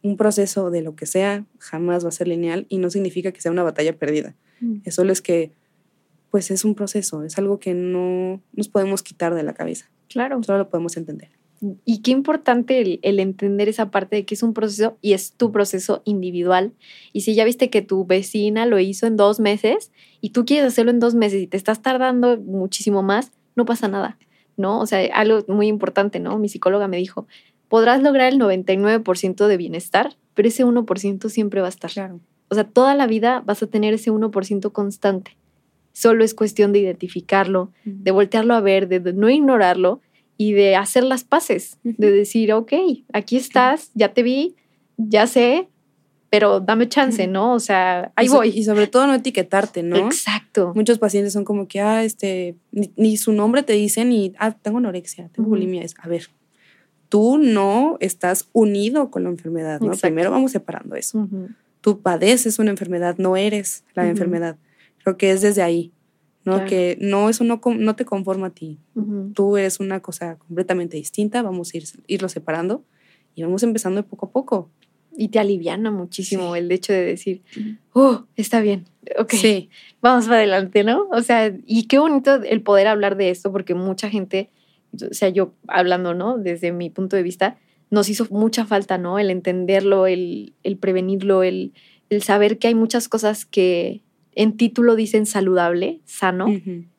un 0.02 0.18
proceso 0.18 0.72
de 0.72 0.82
lo 0.82 0.96
que 0.96 1.06
sea 1.06 1.46
jamás 1.60 2.04
va 2.04 2.10
a 2.10 2.12
ser 2.12 2.28
lineal 2.28 2.66
y 2.70 2.78
no 2.80 2.89
significa 2.89 3.32
que 3.32 3.39
sea 3.42 3.52
una 3.52 3.63
batalla 3.63 3.98
perdida. 3.98 4.36
Ujú. 4.62 4.82
Es 4.84 4.96
solo 4.96 5.12
es 5.13 5.22
que, 5.22 5.52
pues 6.32 6.50
es 6.50 6.66
un 6.66 6.74
proceso, 6.74 7.24
es 7.24 7.38
algo 7.38 7.60
que 7.60 7.74
no 7.76 8.42
nos 8.54 8.68
podemos 8.68 9.04
quitar 9.04 9.36
de 9.36 9.44
la 9.44 9.54
cabeza, 9.54 9.92
Claro. 10.10 10.42
solo 10.42 10.58
lo 10.60 10.70
podemos 10.70 10.98
entender. 10.98 11.30
Y 11.86 12.02
qué 12.02 12.12
importante 12.12 12.82
el, 12.82 12.99
el 13.04 13.19
entender 13.19 13.69
esa 13.69 13.91
parte 13.91 14.17
de 14.17 14.26
que 14.26 14.36
es 14.36 14.43
un 14.43 14.54
proceso 14.54 14.97
y 15.02 15.13
es 15.13 15.34
tu 15.34 15.52
proceso 15.52 16.02
individual. 16.06 16.73
Y 17.13 17.21
si 17.21 17.36
ya 17.36 17.45
viste 17.45 17.69
que 17.69 17.82
tu 17.82 18.06
vecina 18.06 18.65
lo 18.65 18.80
hizo 18.80 19.08
en 19.08 19.17
dos 19.17 19.39
meses 19.39 19.91
y 20.21 20.32
tú 20.32 20.45
quieres 20.45 20.67
hacerlo 20.67 20.91
en 20.91 20.99
dos 20.99 21.15
meses 21.15 21.41
y 21.41 21.47
te 21.47 21.58
estás 21.58 21.82
tardando 21.82 22.38
muchísimo 22.38 23.04
más, 23.04 23.32
no 23.56 23.65
pasa 23.65 23.88
nada, 23.88 24.17
¿no? 24.58 24.80
O 24.80 24.86
sea, 24.86 24.99
algo 25.13 25.43
muy 25.47 25.67
importante, 25.67 26.19
¿no? 26.19 26.38
Mi 26.39 26.49
psicóloga 26.49 26.88
me 26.88 26.97
dijo, 26.97 27.28
podrás 27.67 28.02
lograr 28.04 28.32
el 28.32 28.39
99% 28.39 29.47
de 29.47 29.58
bienestar, 29.58 30.15
pero 30.34 30.47
ese 30.47 30.65
1% 30.65 31.30
siempre 31.30 31.62
va 31.62 31.67
a 31.67 31.69
estar. 31.69 31.91
Claro. 31.91 32.19
O 32.49 32.56
sea, 32.56 32.65
toda 32.65 32.93
la 32.95 33.08
vida 33.08 33.41
vas 33.45 33.63
a 33.63 33.67
tener 33.67 33.93
ese 33.93 34.12
1% 34.12 34.71
constante. 34.71 35.38
Solo 35.91 36.23
es 36.23 36.34
cuestión 36.34 36.71
de 36.71 36.80
identificarlo, 36.80 37.71
de 37.84 38.12
voltearlo 38.12 38.54
a 38.56 38.62
ver, 38.62 38.88
de, 38.88 39.13
no 39.13 39.30
ignorarlo 39.30 40.02
y 40.38 40.54
de 40.54 40.76
hacer 40.76 41.04
las 41.04 41.24
paces, 41.24 41.78
de 41.84 42.12
decir, 42.12 42.54
ok, 42.54 42.74
aquí 43.13 43.38
estás, 43.38 43.91
ya 43.93 44.13
te 44.13 44.24
vi, 44.24 44.56
ya 44.98 45.28
sé, 45.28 45.69
pero 46.34 46.60
dame 46.60 46.89
chance, 46.89 47.28
¿no? 47.28 47.54
O 47.54 47.60
sea, 47.60 48.12
ahí 48.15 48.28
voy. 48.28 48.50
Y 48.50 48.63
sobre 48.63 48.88
todo 48.88 49.06
no 49.06 49.13
etiquetarte, 49.13 49.84
¿no? 49.84 49.98
Exacto. 49.98 50.72
Muchos 50.74 50.98
pacientes 50.98 51.32
son 51.32 51.46
como 51.46 51.67
que, 51.67 51.80
ah, 51.80 52.04
este, 52.04 52.56
ni, 52.72 53.17
su 53.17 53.34
nombre 53.34 53.62
te 53.62 53.74
dicen 53.74 54.12
y, 54.12 54.34
ah, 54.39 54.52
tengo 54.52 54.80
anorexia, 54.80 55.30
tengo 55.30 55.50
bulimia. 55.50 55.84
Es, 55.84 55.93
a 56.00 56.08
ver, 56.08 56.30
tú 57.08 57.38
no 57.38 57.98
estás 58.00 58.50
unido 58.52 59.12
con 59.12 59.26
la 59.26 59.30
enfermedad, 59.30 59.80
¿no? 59.80 59.91
Primero 59.91 60.32
vamos 60.32 60.52
separando 60.52 60.96
eso. 60.96 61.30
Tú 61.82 62.02
padeces 62.02 62.58
una 62.58 62.72
enfermedad, 62.72 63.17
no 63.19 63.38
eres 63.38 63.84
la 63.93 64.08
enfermedad. 64.08 64.58
Creo 65.04 65.17
que 65.17 65.30
es 65.30 65.41
desde 65.41 65.62
ahí, 65.62 65.91
¿no? 66.46 66.66
Que 66.66 66.98
no, 67.00 67.30
eso 67.30 67.44
no, 67.44 67.62
no 67.78 67.96
te 67.96 68.06
conforma 68.06 68.48
a 68.48 68.50
ti. 68.50 68.80
Tú 69.34 69.58
eres 69.58 69.80
una 69.80 70.02
cosa 70.02 70.38
completamente 70.38 70.98
distinta, 70.98 71.42
vamos 71.42 71.74
a 71.74 71.78
ir, 71.78 71.84
irlo 72.08 72.30
separando 72.30 72.84
y 73.36 73.44
vamos 73.44 73.64
empezando 73.64 74.02
de 74.02 74.08
poco 74.08 74.28
a 74.28 74.32
poco. 74.32 74.70
Y 75.16 75.28
te 75.28 75.40
aliviana 75.40 75.92
muchísimo 75.92 76.56
el 76.56 76.72
hecho 76.72 76.92
de 76.92 77.06
decir, 77.06 77.44
oh, 77.94 78.26
está 78.36 78.62
bien, 78.62 78.86
ok, 79.20 79.32
sí. 79.34 79.70
vamos 80.02 80.26
para 80.26 80.38
adelante, 80.38 80.84
¿no? 80.84 81.08
O 81.12 81.22
sea, 81.22 81.54
y 81.66 81.84
qué 81.84 82.00
bonito 82.00 82.36
el 82.42 82.62
poder 82.62 82.88
hablar 82.88 83.16
de 83.16 83.30
esto, 83.30 83.52
porque 83.52 83.76
mucha 83.76 84.10
gente, 84.10 84.50
o 84.94 85.14
sea, 85.14 85.30
yo 85.30 85.54
hablando, 85.68 86.14
¿no? 86.14 86.40
Desde 86.40 86.72
mi 86.72 86.90
punto 86.90 87.16
de 87.16 87.24
vista, 87.24 87.58
nos 87.92 88.10
hizo 88.10 88.26
mucha 88.32 88.66
falta, 88.66 88.98
¿no? 88.98 89.20
El 89.20 89.30
entenderlo, 89.30 90.08
el, 90.08 90.54
el 90.64 90.78
prevenirlo, 90.78 91.44
el, 91.44 91.74
el, 92.10 92.24
saber 92.24 92.58
que 92.58 92.68
hay 92.68 92.76
muchas 92.76 93.08
cosas 93.08 93.46
que 93.46 94.02
en 94.36 94.58
título 94.58 94.96
dicen 94.96 95.26
saludable, 95.26 96.02
sano, 96.06 96.48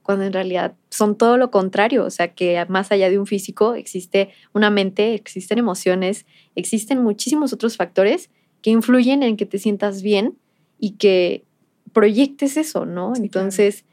cuando 0.02 0.24
en 0.24 0.32
realidad 0.32 0.74
son 0.90 1.16
todo 1.16 1.36
lo 1.36 1.50
contrario, 1.50 2.04
o 2.04 2.10
sea, 2.10 2.34
que 2.34 2.64
más 2.68 2.92
allá 2.92 3.08
de 3.10 3.18
un 3.18 3.26
físico 3.26 3.74
existe 3.74 4.30
una 4.52 4.70
mente, 4.70 5.14
existen 5.14 5.58
emociones, 5.58 6.26
existen 6.54 7.02
muchísimos 7.02 7.52
otros 7.52 7.76
factores 7.76 8.30
que 8.62 8.70
influyen 8.70 9.22
en 9.22 9.36
que 9.36 9.46
te 9.46 9.58
sientas 9.58 10.02
bien 10.02 10.36
y 10.78 10.92
que 10.92 11.44
proyectes 11.92 12.56
eso, 12.56 12.84
¿no? 12.84 13.14
Entonces, 13.16 13.84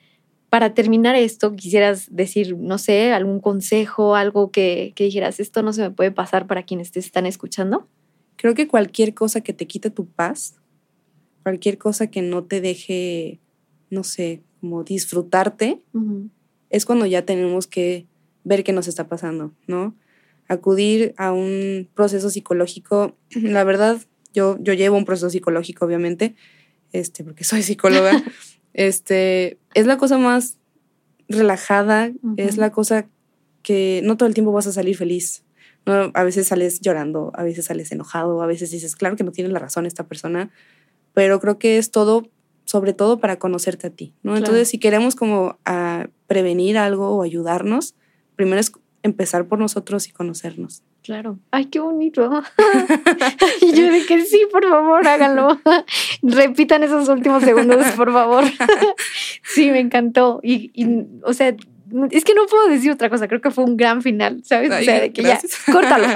para 0.49 0.73
terminar 0.73 1.15
esto, 1.15 1.56
quisieras 1.56 2.13
decir, 2.13 2.58
no 2.58 2.77
sé, 2.77 3.13
algún 3.13 3.39
consejo, 3.39 4.15
algo 4.15 4.51
que, 4.51 4.91
que, 4.95 5.06
dijeras, 5.06 5.39
esto 5.39 5.63
no 5.63 5.71
se 5.71 5.84
me 5.84 5.91
puede 5.91 6.12
pasar 6.12 6.45
para 6.45 6.63
quienes 6.63 6.91
te 6.91 6.99
están 6.99 7.25
escuchando. 7.25 7.88
Creo 8.36 8.54
que 8.54 8.67
cualquier 8.67 9.13
cosa 9.13 9.41
que 9.41 9.54
te 9.54 9.65
quite 9.65 9.91
tu 9.91 10.08
paz, 10.08 10.61
cualquier 11.43 11.77
cosa 11.77 12.08
que 12.08 12.21
no 12.21 12.43
te 12.43 12.62
deje, 12.62 13.39
no 13.89 14.04
sé, 14.04 14.41
como 14.60 14.84
disfrutarte, 14.84 15.82
es 16.69 16.86
cuando 16.86 17.06
ya 17.06 17.25
tenemos 17.25 17.67
que 17.67 18.06
ver 18.43 18.63
qué 18.63 18.73
nos 18.73 18.88
está 18.88 19.08
pasando, 19.08 19.54
¿no? 19.67 19.95
acudir 20.51 21.13
a 21.17 21.32
un 21.32 21.88
proceso 21.93 22.30
psicológico. 22.30 23.15
La 23.41 23.63
verdad, 23.63 23.99
yo, 24.34 24.58
yo 24.60 24.73
llevo 24.73 24.97
un 24.97 25.06
proceso 25.06 25.30
psicológico, 25.30 25.86
obviamente, 25.86 26.36
este, 26.91 27.23
porque 27.23 27.43
soy 27.43 27.63
psicóloga. 27.63 28.21
este, 28.73 29.58
es 29.73 29.86
la 29.86 29.97
cosa 29.97 30.17
más 30.17 30.58
relajada, 31.30 32.12
es 32.36 32.58
la 32.58 32.71
cosa 32.71 33.08
que 33.63 34.01
no 34.04 34.17
todo 34.17 34.27
el 34.27 34.34
tiempo 34.34 34.51
vas 34.51 34.67
a 34.67 34.73
salir 34.73 34.97
feliz. 34.97 35.45
¿no? 35.86 36.12
A 36.13 36.23
veces 36.23 36.47
sales 36.47 36.82
llorando, 36.82 37.32
a 37.36 37.43
veces 37.43 37.65
sales 37.65 37.91
enojado, 37.91 38.41
a 38.41 38.47
veces 38.47 38.71
dices, 38.71 38.95
claro 38.97 39.15
que 39.15 39.23
no 39.23 39.32
tiene 39.32 39.49
la 39.49 39.60
razón 39.60 39.86
esta 39.86 40.08
persona, 40.08 40.51
pero 41.13 41.39
creo 41.39 41.60
que 41.60 41.78
es 41.78 41.91
todo, 41.91 42.28
sobre 42.65 42.93
todo 42.93 43.19
para 43.19 43.39
conocerte 43.39 43.88
a 43.88 43.89
ti, 43.89 44.13
¿no? 44.24 44.38
Entonces, 44.38 44.69
si 44.69 44.80
queremos 44.80 45.15
como 45.15 45.58
a 45.65 46.08
prevenir 46.28 46.78
algo 46.78 47.10
o 47.10 47.24
ayudarnos, 47.24 47.95
primero 48.36 48.60
es 48.60 48.71
empezar 49.04 49.47
por 49.47 49.60
nosotros 49.60 50.08
y 50.08 50.12
conocernos. 50.12 50.84
Claro. 51.04 51.39
Ay, 51.50 51.65
qué 51.65 51.80
bonito. 51.80 52.30
y 53.62 53.74
yo 53.74 53.86
que 54.08 54.21
sí, 54.24 54.47
por 54.52 54.67
favor, 54.67 55.08
háganlo. 55.08 55.60
Repitan 56.21 56.84
esos 56.84 57.10
últimos 57.10 57.43
segundos, 57.43 57.86
por 57.93 58.13
favor. 58.13 58.43
sí, 59.43 59.71
me 59.71 59.80
encantó. 59.80 60.39
Y, 60.43 60.71
o 61.24 61.34
sea, 61.34 61.56
es 62.12 62.23
que 62.23 62.34
no 62.34 62.45
puedo 62.45 62.67
decir 62.67 62.91
otra 62.91 63.10
cosa. 63.10 63.27
Creo 63.27 63.41
que 63.41 63.51
fue 63.51 63.63
un 63.63 63.77
gran 63.77 64.01
final, 64.01 64.41
¿sabes? 64.43 64.71
o 64.71 64.84
sea, 64.84 64.99
de 64.99 65.13
que 65.13 65.23
ya, 65.23 65.39
córtalo. 65.71 66.08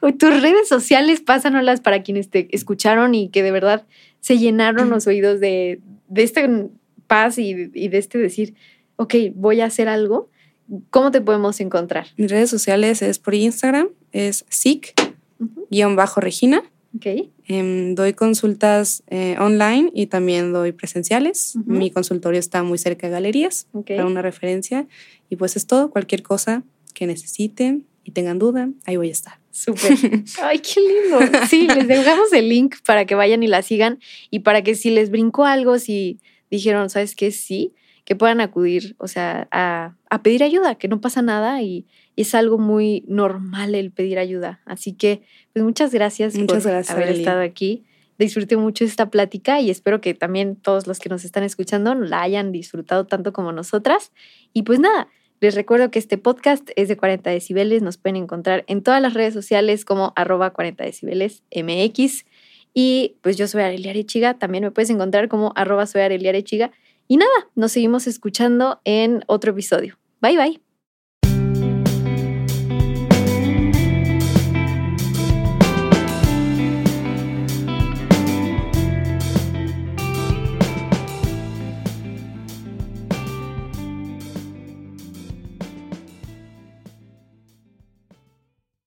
Tus 0.18 0.42
redes 0.42 0.68
sociales, 0.68 1.20
pásanoslas 1.20 1.80
para 1.80 2.02
quienes 2.02 2.30
te 2.30 2.54
escucharon 2.54 3.14
y 3.14 3.28
que 3.28 3.42
de 3.42 3.50
verdad 3.50 3.86
se 4.20 4.38
llenaron 4.38 4.90
los 4.90 5.06
oídos 5.06 5.40
de, 5.40 5.80
de 6.08 6.22
esta 6.22 6.48
paz 7.06 7.38
y, 7.38 7.70
y 7.74 7.88
de 7.88 7.98
este 7.98 8.18
decir, 8.18 8.54
ok, 8.96 9.14
voy 9.34 9.60
a 9.60 9.66
hacer 9.66 9.88
algo 9.88 10.30
¿Cómo 10.90 11.10
te 11.10 11.20
podemos 11.20 11.58
encontrar? 11.60 12.06
Mis 12.16 12.30
redes 12.30 12.48
sociales 12.48 13.02
es 13.02 13.18
por 13.18 13.34
Instagram, 13.34 13.88
es 14.12 14.46
sic-regina. 14.48 16.62
Okay. 16.96 17.32
Em, 17.46 17.94
doy 17.94 18.12
consultas 18.12 19.02
eh, 19.08 19.36
online 19.38 19.90
y 19.94 20.06
también 20.06 20.52
doy 20.52 20.72
presenciales. 20.72 21.56
Mi 21.64 21.90
consultorio 21.90 22.38
está 22.38 22.62
muy 22.62 22.78
cerca 22.78 23.06
de 23.06 23.12
galerías, 23.12 23.66
para 23.86 24.06
una 24.06 24.22
referencia. 24.22 24.86
Y 25.30 25.36
pues 25.36 25.56
es 25.56 25.66
todo, 25.66 25.90
cualquier 25.90 26.22
cosa 26.22 26.64
que 26.94 27.06
necesiten 27.06 27.86
y 28.04 28.10
tengan 28.10 28.38
duda, 28.38 28.68
ahí 28.84 28.96
voy 28.96 29.08
a 29.08 29.12
estar. 29.12 29.38
Súper. 29.50 29.92
Ay, 30.42 30.58
qué 30.58 30.80
lindo. 30.80 31.38
Sí, 31.48 31.66
les 31.68 31.86
dejamos 31.86 32.32
el 32.32 32.48
link 32.48 32.76
para 32.84 33.04
que 33.04 33.14
vayan 33.14 33.42
y 33.42 33.46
la 33.46 33.62
sigan 33.62 33.98
y 34.30 34.40
para 34.40 34.62
que 34.62 34.74
si 34.74 34.90
les 34.90 35.10
brincó 35.10 35.44
algo, 35.44 35.78
si 35.78 36.18
dijeron, 36.50 36.90
¿sabes 36.90 37.14
qué? 37.14 37.30
Sí, 37.30 37.74
que 38.04 38.16
puedan 38.16 38.40
acudir, 38.40 38.96
o 38.98 39.08
sea, 39.08 39.48
a, 39.50 40.22
pedir 40.22 40.42
ayuda, 40.42 40.74
que 40.74 40.88
no 40.88 41.00
pasa 41.00 41.22
nada 41.22 41.62
y, 41.62 41.86
es 42.16 42.34
algo 42.34 42.58
muy 42.58 43.04
normal 43.08 43.74
el 43.74 43.90
pedir 43.90 44.18
ayuda. 44.18 44.60
Así 44.64 44.92
que, 44.92 45.22
pues 45.52 45.64
muchas 45.64 45.92
gracias 45.92 46.36
por 46.36 46.56
haber 46.88 47.08
estado 47.08 47.40
aquí. 47.40 47.84
Disfruté 48.18 48.56
mucho 48.56 48.84
esta 48.84 49.10
plática 49.10 49.60
y 49.60 49.70
espero 49.70 50.00
que 50.00 50.14
también 50.14 50.56
todos 50.56 50.86
los 50.86 50.98
que 50.98 51.08
nos 51.08 51.24
están 51.24 51.42
escuchando 51.42 51.94
la 51.94 52.22
hayan 52.22 52.52
disfrutado 52.52 53.06
tanto 53.06 53.32
como 53.32 53.52
nosotras. 53.52 54.12
Y 54.52 54.62
pues 54.62 54.78
nada, 54.78 55.08
les 55.40 55.54
recuerdo 55.54 55.90
que 55.90 55.98
este 55.98 56.18
podcast 56.18 56.70
es 56.76 56.88
de 56.88 56.96
40 56.96 57.30
decibeles, 57.30 57.82
nos 57.82 57.96
pueden 57.96 58.16
encontrar 58.16 58.64
en 58.68 58.82
todas 58.82 59.02
las 59.02 59.14
redes 59.14 59.34
sociales 59.34 59.84
como 59.84 60.12
arroba 60.14 60.50
40 60.50 60.84
decibeles 60.84 61.42
MX. 61.54 62.24
Y 62.74 63.16
pues 63.22 63.36
yo 63.36 63.48
soy 63.48 63.62
Arelia 63.62 63.90
Arechiga, 63.90 64.34
también 64.34 64.64
me 64.64 64.70
puedes 64.70 64.90
encontrar 64.90 65.28
como 65.28 65.52
arroba 65.56 65.86
soy 65.86 66.02
Arelia 66.02 66.30
Arechiga 66.30 66.70
y 67.08 67.16
nada, 67.16 67.48
nos 67.54 67.72
seguimos 67.72 68.06
escuchando 68.06 68.80
en 68.84 69.24
otro 69.26 69.50
episodio. 69.50 69.98
Bye 70.20 70.36
bye. 70.36 70.71